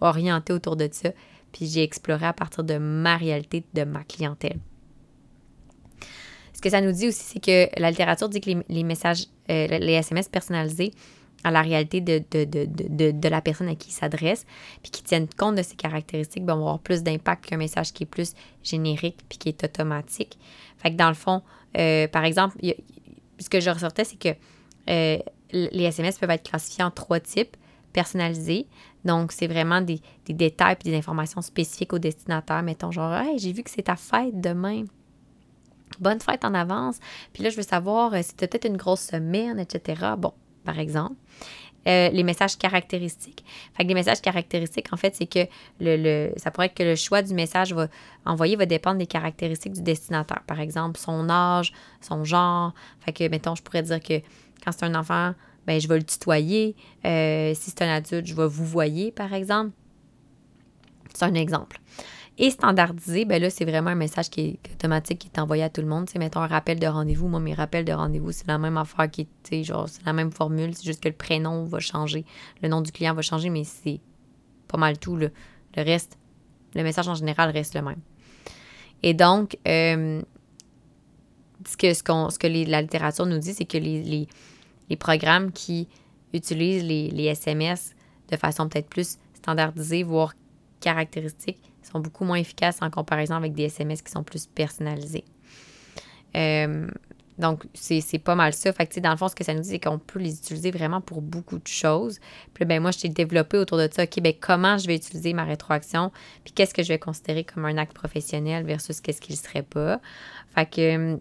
[0.00, 1.10] orienté autour de ça,
[1.52, 4.58] puis j'ai exploré à partir de ma réalité, de ma clientèle.
[6.64, 9.66] Ce que ça nous dit aussi, c'est que la littérature dit que les, messages, euh,
[9.66, 10.92] les SMS personnalisés
[11.42, 14.46] à la réalité de, de, la personne à qui ils s'adressent,
[14.82, 18.04] puis qui tiennent compte de ces caractéristiques, ben, vont avoir plus d'impact qu'un message qui
[18.04, 20.38] est plus générique puis qui est automatique.
[20.78, 21.42] Fait que dans le fond,
[21.76, 22.56] euh, par exemple,
[23.38, 24.30] ce que je ressortais, c'est que
[24.88, 25.18] euh,
[25.52, 27.58] les SMS peuvent être classifiés en trois types
[27.92, 28.68] personnalisés.
[29.04, 32.62] Donc, c'est vraiment des, des détails et des informations spécifiques au destinataire.
[32.62, 34.84] Mettons genre, hey, j'ai vu que c'est ta fête demain
[36.00, 36.98] bonne fête en avance.
[37.32, 40.14] Puis là, je veux savoir euh, si tu peut-être une grosse semaine, etc.
[40.18, 40.32] Bon,
[40.64, 41.16] par exemple.
[41.86, 43.44] Euh, les messages caractéristiques.
[43.74, 45.40] Fait que les messages caractéristiques, en fait, c'est que
[45.80, 47.88] le, ça pourrait être que le choix du message va
[48.24, 50.42] envoyer va dépendre des caractéristiques du destinataire.
[50.46, 52.72] Par exemple, son âge, son genre.
[53.00, 54.20] Fait que, mettons, je pourrais dire que
[54.64, 55.34] quand c'est un enfant,
[55.66, 56.74] ben je vais le tutoyer.
[57.04, 59.72] Euh, si c'est un adulte, je vais vous voyer, par exemple.
[61.12, 61.80] C'est un exemple.
[62.36, 65.70] Et standardisé, ben là, c'est vraiment un message qui est automatique, qui est envoyé à
[65.70, 66.10] tout le monde.
[66.10, 67.28] C'est mettons un rappel de rendez-vous.
[67.28, 70.32] Moi, mes rappels de rendez-vous, c'est la même affaire qui est, genre, c'est la même
[70.32, 70.74] formule.
[70.74, 72.24] C'est juste que le prénom va changer.
[72.60, 74.00] Le nom du client va changer, mais c'est
[74.66, 75.14] pas mal tout.
[75.14, 75.30] Le
[75.76, 76.18] reste,
[76.74, 78.00] le message en général reste le même.
[79.04, 80.20] Et donc, euh,
[81.68, 84.26] ce que, ce, la littérature nous dit, c'est que les,
[84.98, 85.88] programmes qui
[86.32, 87.94] utilisent les SMS
[88.30, 90.34] de façon peut-être plus standardisée, voire
[90.80, 91.58] caractéristique,
[91.94, 95.24] sont beaucoup moins efficaces en comparaison avec des SMS qui sont plus personnalisés.
[96.36, 96.88] Euh,
[97.38, 98.72] donc, c'est pas mal ça.
[98.72, 100.70] Fait que, dans le fond, ce que ça nous dit, c'est qu'on peut les utiliser
[100.70, 102.20] vraiment pour beaucoup de choses.
[102.52, 104.04] Puis, ben moi, je t'ai développé autour de ça.
[104.04, 106.12] OK, ben comment je vais utiliser ma rétroaction?
[106.44, 109.62] Puis, qu'est-ce que je vais considérer comme un acte professionnel versus qu'est-ce qu'il ne serait
[109.62, 110.00] pas?
[110.54, 111.18] Fait que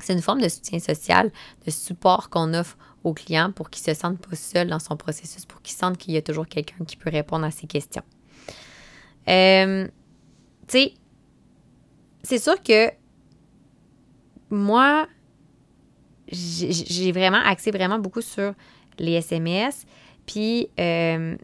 [0.00, 1.30] c'est une forme de soutien social,
[1.66, 5.44] de support qu'on offre aux clients pour qu'ils se sentent pas seuls dans son processus,
[5.44, 8.02] pour qu'ils sentent qu'il y a toujours quelqu'un qui peut répondre à ces questions.
[9.28, 9.86] Euh,
[10.66, 10.94] tu sais,
[12.22, 12.90] c'est sûr que
[14.50, 15.06] moi,
[16.28, 18.54] j'ai vraiment axé vraiment beaucoup sur
[18.98, 19.84] les SMS.
[20.26, 21.36] Puis, euh,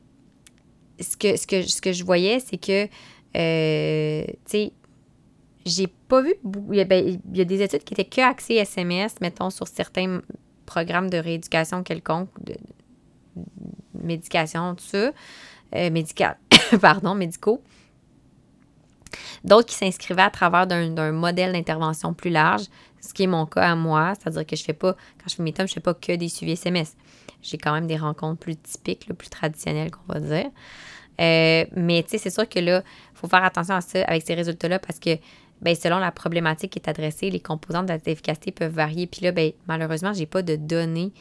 [1.00, 2.88] ce, que, ce, que, ce que je voyais, c'est que,
[3.36, 4.72] euh, tu sais,
[5.66, 6.68] j'ai pas vu beaucoup.
[6.70, 10.20] Ben, il y, a, des études qui étaient que axées SMS, mettons, sur certains
[10.66, 12.54] programmes de rééducation quelconque, de,
[13.94, 15.12] médication, tout ça,
[15.74, 16.38] euh, médical,
[16.80, 17.62] pardon, médicaux.
[19.44, 22.64] D'autres qui s'inscrivaient à travers d'un modèle d'intervention plus large,
[23.00, 25.42] ce qui est mon cas à moi, c'est-à-dire que je fais pas, quand je fais
[25.42, 26.96] mes tomes, je fais pas que des suivis SMS.
[27.42, 30.50] J'ai quand même des rencontres plus typiques, plus traditionnelles, qu'on va dire.
[31.20, 34.22] Euh, mais tu sais, c'est sûr que là, il faut faire attention à ça avec
[34.26, 35.18] ces résultats-là parce que
[35.60, 39.06] ben, selon la problématique qui est adressée, les composantes d'efficacité peuvent varier.
[39.06, 41.12] Puis là, ben, malheureusement, j'ai pas de données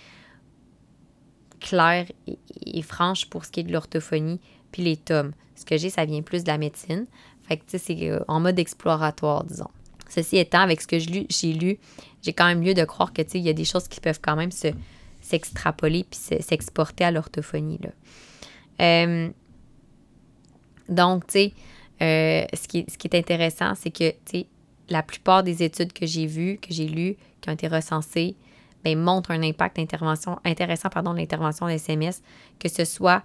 [1.59, 4.39] claires et, franches pour ce qui est de l'orthophonie
[4.71, 5.31] puis les tomes.
[5.55, 7.05] Ce que j'ai, ça vient plus de la médecine.
[7.47, 9.69] Fait que, tu sais, c'est euh, en mode exploratoire, disons.
[10.09, 11.77] Ceci étant, avec ce que j'ai lu,
[12.21, 13.99] j'ai quand même lieu de croire que, tu sais, il y a des choses qui
[13.99, 14.67] peuvent quand même se,
[15.21, 17.89] s'extrapoler puis s'exporter à l'orthophonie, là.
[18.81, 19.29] Euh,
[20.87, 21.53] donc, tu sais,
[22.01, 24.45] euh, ce, qui, est intéressant, c'est que, tu sais,
[24.89, 28.35] la plupart des études que j'ai vues, que j'ai lues, qui ont été recensés
[28.83, 32.23] ben, montrent un impact intervention, intéressant pardon, de l'intervention SMS,
[32.57, 33.23] que ce soit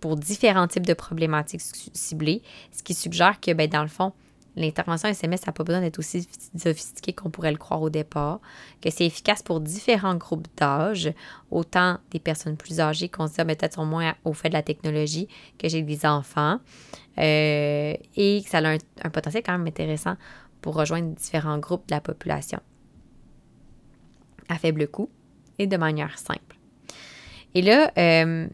[0.00, 1.62] pour différents types de problématiques
[1.92, 2.42] ciblées,
[2.72, 4.12] ce qui suggère que, ben, dans le fond,
[4.56, 8.40] l'intervention SMS n'a pas besoin d'être aussi sophistiquée qu'on pourrait le croire au départ,
[8.80, 11.12] que c'est efficace pour différents groupes d'âge,
[11.50, 14.48] autant des personnes plus âgées qu'on se dit ah, ben, peut-être sont moins au fait
[14.48, 16.60] de la technologie que j'ai des enfants,
[17.18, 20.16] euh, et que ça a un, potentiel quand même intéressant
[20.60, 22.60] pour rejoindre différents groupes de la population
[24.48, 25.08] à faible coût
[25.58, 26.56] et de manière simple.
[27.54, 28.48] Et là, euh,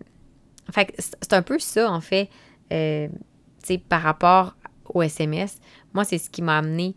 [0.98, 2.28] c'est un peu ça, en fait,
[2.72, 3.08] euh,
[3.88, 4.56] par rapport
[4.94, 5.58] au SMS.
[5.92, 6.94] Moi, c'est ce qui m'a amené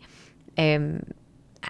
[0.58, 0.98] euh,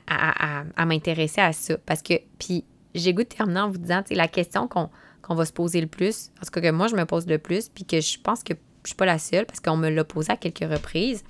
[0.07, 1.77] à, m'intéresser à ça.
[1.79, 5.53] Parce que, puis, j'ai goût de terminer en vous disant, la question qu'on va se
[5.53, 8.19] poser le plus, parce que, que moi, je me pose le plus, puis que je
[8.19, 11.25] pense que je suis pas la seule, parce qu'on me l'a posé à quelques reprises,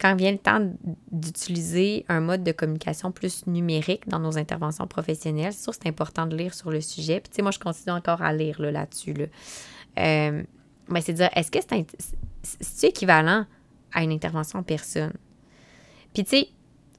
[0.00, 0.60] quand vient le temps
[1.10, 6.26] d'utiliser un mode de communication plus numérique dans nos interventions professionnelles, c'est sûr c'est important
[6.26, 7.20] de lire sur le sujet.
[7.20, 9.12] Puis, tu sais, moi, je continue encore à lire là-dessus.
[9.12, 9.26] Là
[9.98, 10.42] euh,
[10.88, 11.58] ben, c'est de dire, est-ce que
[12.42, 13.44] c'est équivalent
[13.92, 15.12] à une intervention en personne?
[16.14, 16.48] Puis, tu sais,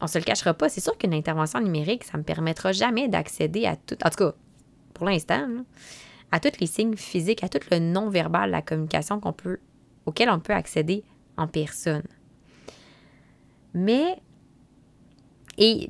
[0.02, 3.08] on se le cachera pas, c'est sûr qu'une intervention numérique, ça ne me permettra jamais
[3.08, 4.34] d'accéder à tout, en tout cas,
[4.94, 5.48] pour l'instant,
[6.32, 9.60] à tous les signes physiques, à tout le non-verbal la communication qu'on peut,
[10.06, 11.04] auquel on peut accéder
[11.38, 12.04] en personne.
[13.74, 14.20] Mais,
[15.58, 15.90] et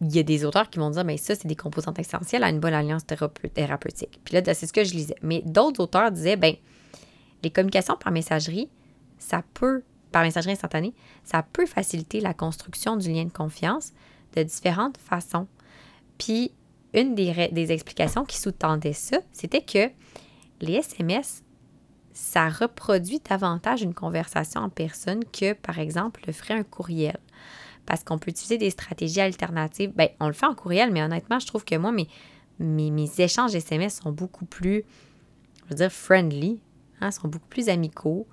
[0.00, 2.50] il y a des auteurs qui vont dire, mais ça, c'est des composantes essentielles à
[2.50, 4.20] une bonne alliance thérapeutique.
[4.24, 5.16] Puis là, c'est ce que je lisais.
[5.22, 6.54] Mais d'autres auteurs disaient, ben,
[7.42, 8.68] les communications par messagerie,
[9.18, 13.92] ça peut, par messagerie instantanée, ça peut faciliter la construction du lien de confiance
[14.34, 15.46] de différentes façons.
[16.18, 16.52] Puis,
[16.92, 19.90] une des, des explications qui sous-tendait ça, c'était que
[20.60, 21.43] les SMS
[22.14, 27.18] ça reproduit davantage une conversation en personne que, par exemple, le ferait un courriel.
[27.86, 29.92] Parce qu'on peut utiliser des stratégies alternatives.
[29.94, 32.08] Bien, on le fait en courriel, mais honnêtement, je trouve que moi, mes,
[32.58, 34.84] mes, échanges SMS sont beaucoup plus,
[35.64, 36.60] je veux dire, friendly,
[37.00, 38.28] hein, sont beaucoup plus amicaux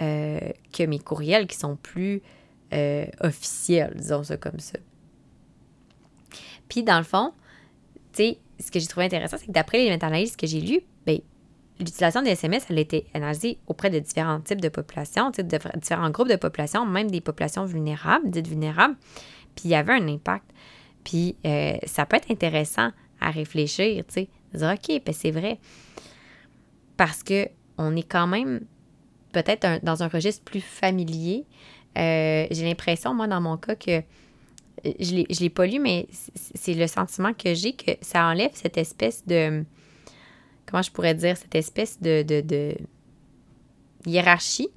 [0.00, 0.38] euh,
[0.72, 2.22] que mes courriels qui sont plus
[2.74, 4.78] euh, officiels, disons ça comme ça.
[6.68, 7.32] Puis, dans le fond,
[8.12, 10.82] tu sais, ce que j'ai trouvé intéressant, c'est que d'après les méta-analyses que j'ai lues,
[11.06, 11.18] ben,
[11.78, 16.10] l'utilisation des SMS, elle a été analysée auprès de différents types de populations, de différents
[16.10, 18.96] groupes de populations, même des populations vulnérables, dites vulnérables.
[19.54, 20.44] Puis il y avait un impact.
[21.04, 25.58] Puis euh, ça peut être intéressant à réfléchir, tu sais, dire OK, ben c'est vrai.
[26.96, 27.48] Parce que
[27.78, 28.60] on est quand même
[29.32, 31.46] peut-être dans un registre plus familier.
[31.98, 34.02] Euh, j'ai l'impression, moi, dans mon cas, que
[34.84, 38.78] je ne l'ai pas lu, mais c'est le sentiment que j'ai que ça enlève cette
[38.78, 39.64] espèce de
[40.72, 42.74] comment je pourrais dire, cette espèce de,
[44.06, 44.70] hiérarchie,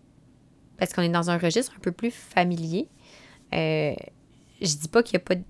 [0.77, 2.89] parce qu'on est dans un registre un peu plus familier.
[3.53, 3.93] Euh,
[4.61, 5.43] je dis pas qu'il n'y a pas de.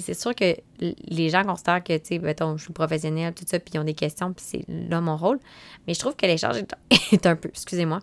[0.00, 3.78] C'est sûr que les gens considèrent que, tu je suis professionnelle, tout ça, puis ils
[3.78, 5.40] ont des questions, puis c'est là mon rôle.
[5.86, 7.98] Mais je trouve que l'échange est, un peu, excusez-moi,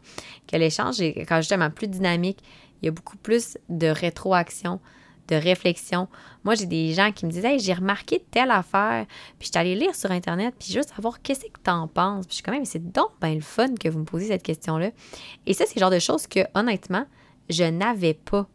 [0.48, 2.40] que l'échange est quand justement plus dynamique.
[2.82, 4.82] Il y a beaucoup plus de rétroaction,
[5.28, 6.08] de réflexion.
[6.44, 9.06] Moi, j'ai des gens qui me Hey, j'ai remarqué telle affaire,
[9.40, 12.26] puis je suis lire sur Internet, puis juste savoir qu'est-ce que tu en penses.
[12.26, 14.44] Puis je suis quand même, c'est donc bien le fun que vous me posiez cette
[14.44, 14.92] question-là.
[15.46, 17.06] Et ça, c'est le genre de choses que, honnêtement,
[17.50, 18.48] je n'avais pas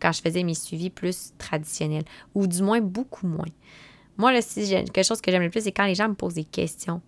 [0.00, 3.48] quand je faisais mes suivis plus traditionnels, ou du moins beaucoup moins.
[4.16, 6.14] Moi, là, si j'ai quelque chose que j'aime le plus, c'est quand les gens me
[6.14, 7.00] posent des questions.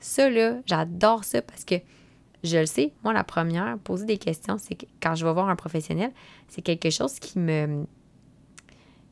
[0.00, 1.76] Ça, là, j'adore ça parce que
[2.44, 5.56] je le sais, moi, la première, poser des questions, c'est quand je vais voir un
[5.56, 6.12] professionnel,
[6.48, 7.86] c'est quelque chose qui me,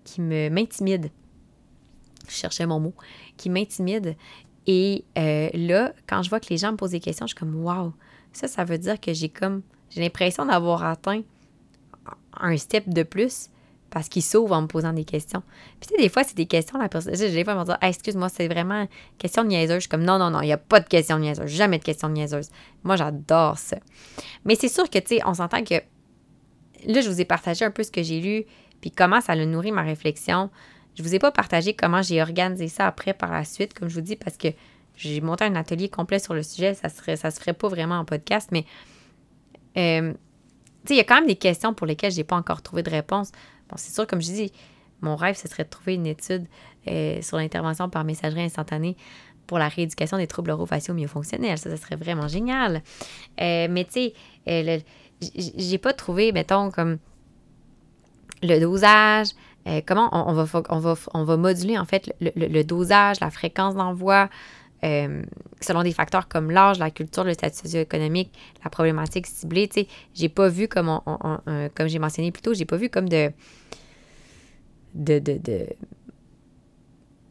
[0.05, 1.11] qui m'intimide.
[2.29, 2.95] Je cherchais mon mot.
[3.37, 4.17] Qui m'intimide.
[4.67, 7.39] Et euh, là, quand je vois que les gens me posent des questions, je suis
[7.39, 7.93] comme Waouh,
[8.33, 11.23] ça, ça veut dire que j'ai comme j'ai l'impression d'avoir atteint
[12.41, 13.51] un step de plus
[13.91, 15.43] parce qu'ils s'ouvrent en me posant des questions.
[15.79, 18.31] Puis tu sais, des fois, c'est des questions, la personne, des fois, ils dire excuse-moi,
[18.31, 18.89] c'est vraiment
[19.19, 19.77] question de niaiseuse.
[19.77, 21.79] Je suis comme non, non, non, il n'y a pas de question de niaiseuse, jamais
[21.79, 22.49] de question de niaiseuse.
[22.85, 23.77] Moi, j'adore ça.
[24.47, 27.71] Mais c'est sûr que, tu sais, on s'entend que là, je vous ai partagé un
[27.71, 28.45] peu ce que j'ai lu,
[28.83, 30.51] puis comment ça a nourri ma réflexion.
[30.95, 33.95] Je vous ai pas partagé comment j'ai organisé ça après par la suite, comme je
[33.95, 34.49] vous dis, parce que
[34.97, 36.75] j'ai monté un atelier complet sur le sujet.
[36.75, 38.67] Ça serait, se ferait pas vraiment en podcast, mais
[39.79, 40.13] euh,
[40.91, 42.91] il y a quand même des questions pour lesquelles je n'ai pas encore trouvé de
[42.91, 43.33] réponse.
[43.71, 44.53] Bon, c'est sûr, comme je dis,
[45.01, 46.47] mon rêve, ce serait de trouver une étude
[46.89, 48.97] euh, sur l'intervention par messagerie instantanée
[49.47, 51.59] pour la rééducation des troubles orofaciaux myofonctionnels.
[51.59, 52.83] Ça, ça serait vraiment génial.
[53.41, 54.15] Euh, mais tu sais,
[54.49, 54.79] euh,
[55.21, 56.99] j'ai pas trouvé, mettons, comme
[58.43, 59.29] le dosage,
[59.67, 63.75] euh, comment on, va, on, va, on va moduler en fait le, dosage, la fréquence
[63.75, 64.29] d'envoi,
[64.85, 65.23] euh,
[65.61, 68.33] selon des facteurs comme l'âge, la culture, le statut socio-économique,
[68.65, 69.69] la problématique ciblée.
[69.69, 71.39] Tu sais, j'ai pas vu comme, on,
[71.75, 73.31] comme j'ai mentionné plus tôt, j'ai pas vu comme de
[74.95, 75.67] de, de,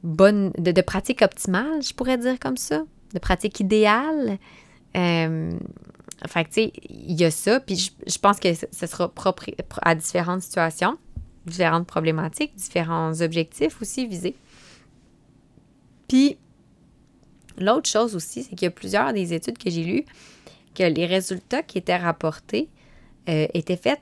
[0.04, 2.84] bonne, de, de pratique optimale, je pourrais dire comme ça,
[3.14, 4.38] de pratique idéale.
[4.96, 5.52] Euh,
[6.28, 9.46] fait tu sais, il y a ça, puis je, pense que ce sera propre
[9.82, 10.98] à différentes situations,
[11.46, 14.36] différentes problématiques, différents objectifs aussi visés.
[16.08, 16.38] Puis,
[17.58, 20.06] l'autre chose aussi, c'est qu'il y a plusieurs des études que j'ai lues
[20.76, 22.70] que les résultats qui étaient rapportés
[23.30, 24.00] euh, étaient faits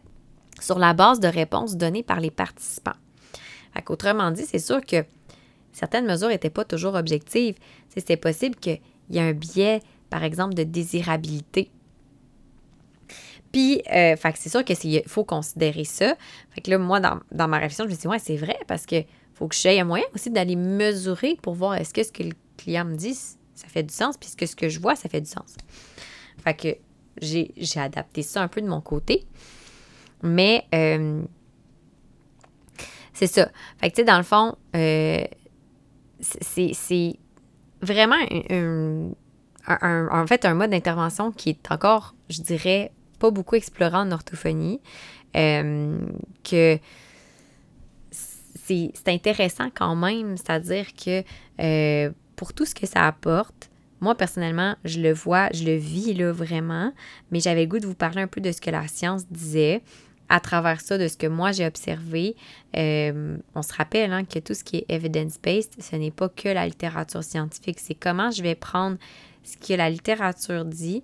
[0.59, 2.93] sur la base de réponses données par les participants.
[3.87, 5.05] Autrement dit, c'est sûr que
[5.71, 7.55] certaines mesures n'étaient pas toujours objectives.
[7.87, 11.71] C'était possible qu'il y ait un biais, par exemple, de désirabilité.
[13.51, 16.15] Puis, euh, c'est sûr qu'il faut considérer ça.
[16.51, 19.03] Fait que là, moi, dans, ma réflexion, je me dit, ouais, c'est vrai, parce que
[19.33, 22.33] faut que j'aie un moyen aussi d'aller mesurer pour voir est-ce que ce que le
[22.57, 25.09] client me dit, ça fait du sens, puis ce que, ce que je vois, ça
[25.09, 25.55] fait du sens.
[26.43, 26.77] Fait que
[27.21, 29.25] j'ai adapté ça un peu de mon côté.
[30.21, 31.21] Mais euh,
[33.13, 33.49] c'est ça.
[33.79, 35.25] Fait que, tu sais, dans le fond, euh,
[36.19, 37.19] c'est
[37.81, 38.17] vraiment
[39.67, 44.81] en fait un mode d'intervention qui est encore, je dirais, pas beaucoup exploré en orthophonie.
[45.35, 45.99] Euh,
[46.43, 46.79] que
[48.11, 51.23] c'est intéressant quand même, c'est-à-dire que
[52.35, 53.69] pour tout ce que ça apporte,
[54.01, 56.93] moi, personnellement, je le vois, je le vis là vraiment,
[57.31, 59.81] mais j'avais le goût de vous parler un peu de ce que la science disait
[60.29, 62.35] à travers ça, de ce que moi j'ai observé.
[62.77, 66.47] Euh, on se rappelle hein, que tout ce qui est evidence-based, ce n'est pas que
[66.47, 68.97] la littérature scientifique, c'est comment je vais prendre
[69.43, 71.03] ce que la littérature dit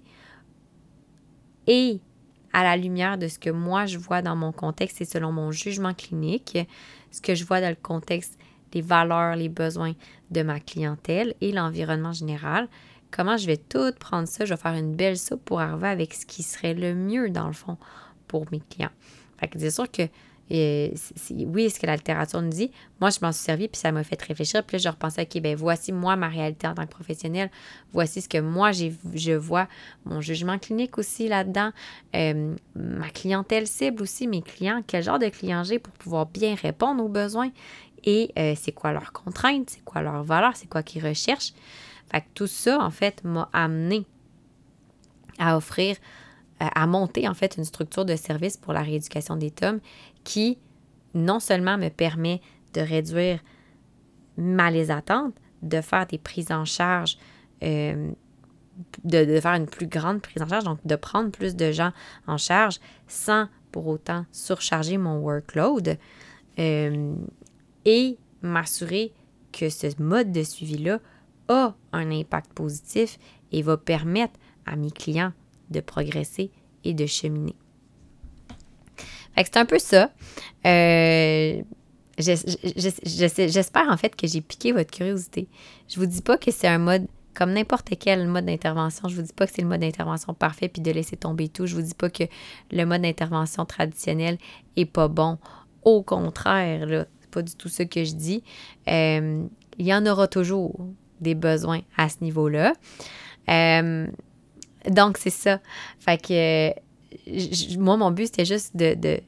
[1.68, 2.00] et
[2.56, 5.52] à la lumière de ce que moi je vois dans mon contexte et selon mon
[5.52, 6.58] jugement clinique,
[7.12, 8.40] ce que je vois dans le contexte
[8.74, 9.94] les valeurs, les besoins
[10.32, 12.68] de ma clientèle et l'environnement général.
[13.12, 16.14] Comment je vais tout prendre ça, je vais faire une belle soupe pour arriver avec
[16.14, 17.78] ce qui serait le mieux dans le fond
[18.28, 18.92] pour mes clients.
[19.38, 20.04] Fait que c'est sûr que
[20.52, 20.90] euh,
[21.48, 22.72] oui, ce que la littérature nous dit,
[23.02, 24.64] moi, je m'en suis servi, puis ça m'a fait réfléchir.
[24.64, 27.50] Puis là, je repensais, OK, ben voici moi ma réalité en tant que professionnel.
[27.94, 29.68] Voici ce que moi, je vois,
[30.06, 31.72] mon jugement clinique aussi là-dedans,
[32.16, 36.56] euh, ma clientèle cible aussi, mes clients, quel genre de client j'ai pour pouvoir bien
[36.56, 37.50] répondre aux besoins?
[38.04, 41.54] Et euh, c'est quoi leurs contraintes, c'est quoi leurs valeurs, c'est quoi qu'ils recherchent?
[42.12, 44.06] Fait que tout ça, en fait, m'a amené
[45.40, 45.98] à offrir,
[46.62, 49.80] euh, à monter, en fait, une structure de service pour la rééducation des tomes
[50.26, 50.58] qui,
[51.14, 52.42] non seulement me permet
[52.74, 53.40] de réduire
[54.36, 57.18] ma les attentes, de faire des prises en charge,
[57.64, 58.12] euh,
[59.06, 61.94] de, faire une plus grande prise en charge, donc de prendre plus de gens
[62.28, 65.98] en charge sans pour autant surcharger mon workload
[66.58, 69.14] et m'assurer
[69.52, 71.00] que ce mode de suivi-là
[71.48, 73.18] a un impact positif
[73.52, 75.34] et va permettre à mes clients
[75.70, 76.52] de progresser
[76.84, 77.56] et de cheminer.
[79.38, 80.12] C'est un peu ça.
[80.66, 81.62] Euh,
[82.18, 85.48] j'espère en fait que j'ai piqué votre curiosité.
[85.88, 89.10] Je vous dis pas que c'est un mode comme n'importe quel mode d'intervention.
[89.10, 91.66] Je vous dis pas que c'est le mode d'intervention parfait puis de laisser tomber tout.
[91.68, 92.24] Je vous dis pas que
[92.72, 94.38] le mode d'intervention traditionnel
[94.78, 95.38] est pas bon.
[95.84, 98.44] Au contraire, là, pas du tout ce que je dis.
[98.88, 99.44] Euh,
[99.78, 100.80] il y en aura toujours
[101.20, 102.74] des besoins à ce niveau-là.
[103.50, 104.08] Euh,
[104.90, 105.60] donc, c'est ça.
[106.00, 106.74] Fait que
[107.78, 109.20] moi, mon but, c'était juste de,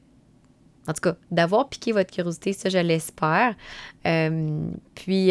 [0.86, 3.54] en tout cas, d'avoir piqué votre curiosité, ça, je l'espère.
[4.06, 5.30] Euh, puis,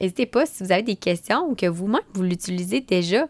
[0.00, 3.26] n'hésitez pas si vous avez des questions ou que vous-même, vous l'utilisez déjà.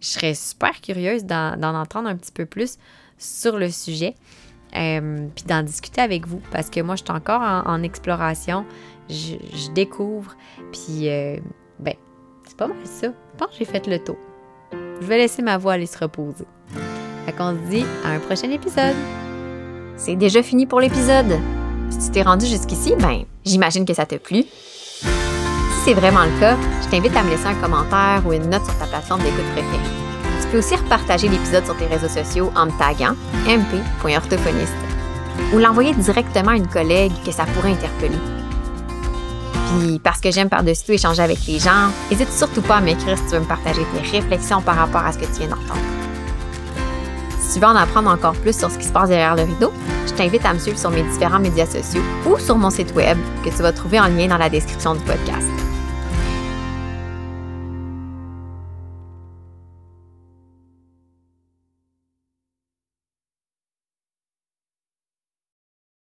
[0.00, 2.78] Je serais super curieuse d'en entendre un petit peu plus
[3.16, 4.14] sur le sujet.
[4.76, 8.64] Euh, puis d'en discuter avec vous parce que moi, je suis encore en, exploration,
[9.08, 10.36] je, découvre,
[10.72, 11.36] puis euh,
[11.78, 11.94] ben,
[12.44, 13.06] c'est pas mal ça.
[13.06, 14.18] Je pense que j'ai fait le tour.
[15.00, 16.46] Je vais laisser ma voix aller se reposer.
[17.26, 18.94] Fait qu'on se dit à un prochain épisode.
[19.96, 21.38] C'est déjà fini pour l'épisode.
[21.90, 24.42] Si tu t'es rendu jusqu'ici, ben, j'imagine que ça t'a plu.
[24.42, 28.64] Si c'est vraiment le cas, je t'invite à me laisser un commentaire ou une note
[28.64, 29.84] sur ta plateforme d'écoute préférée.
[30.42, 33.14] Tu peux aussi repartager l'épisode sur tes réseaux sociaux en me taguant
[33.46, 34.72] mp.orthophoniste
[35.52, 38.18] ou l'envoyer directement à une collègue que ça pourrait interpeller.
[39.78, 43.16] Puis, parce que j'aime par-dessus tout échanger avec les gens, n'hésite surtout pas à m'écrire
[43.18, 46.03] si tu veux me partager tes réflexions par rapport à ce que tu viens d'entendre.
[47.46, 49.72] Si tu veux en apprendre encore plus sur ce qui se passe derrière le rideau,
[50.06, 53.18] je t'invite à me suivre sur mes différents médias sociaux ou sur mon site web
[53.44, 55.73] que tu vas trouver en lien dans la description du podcast.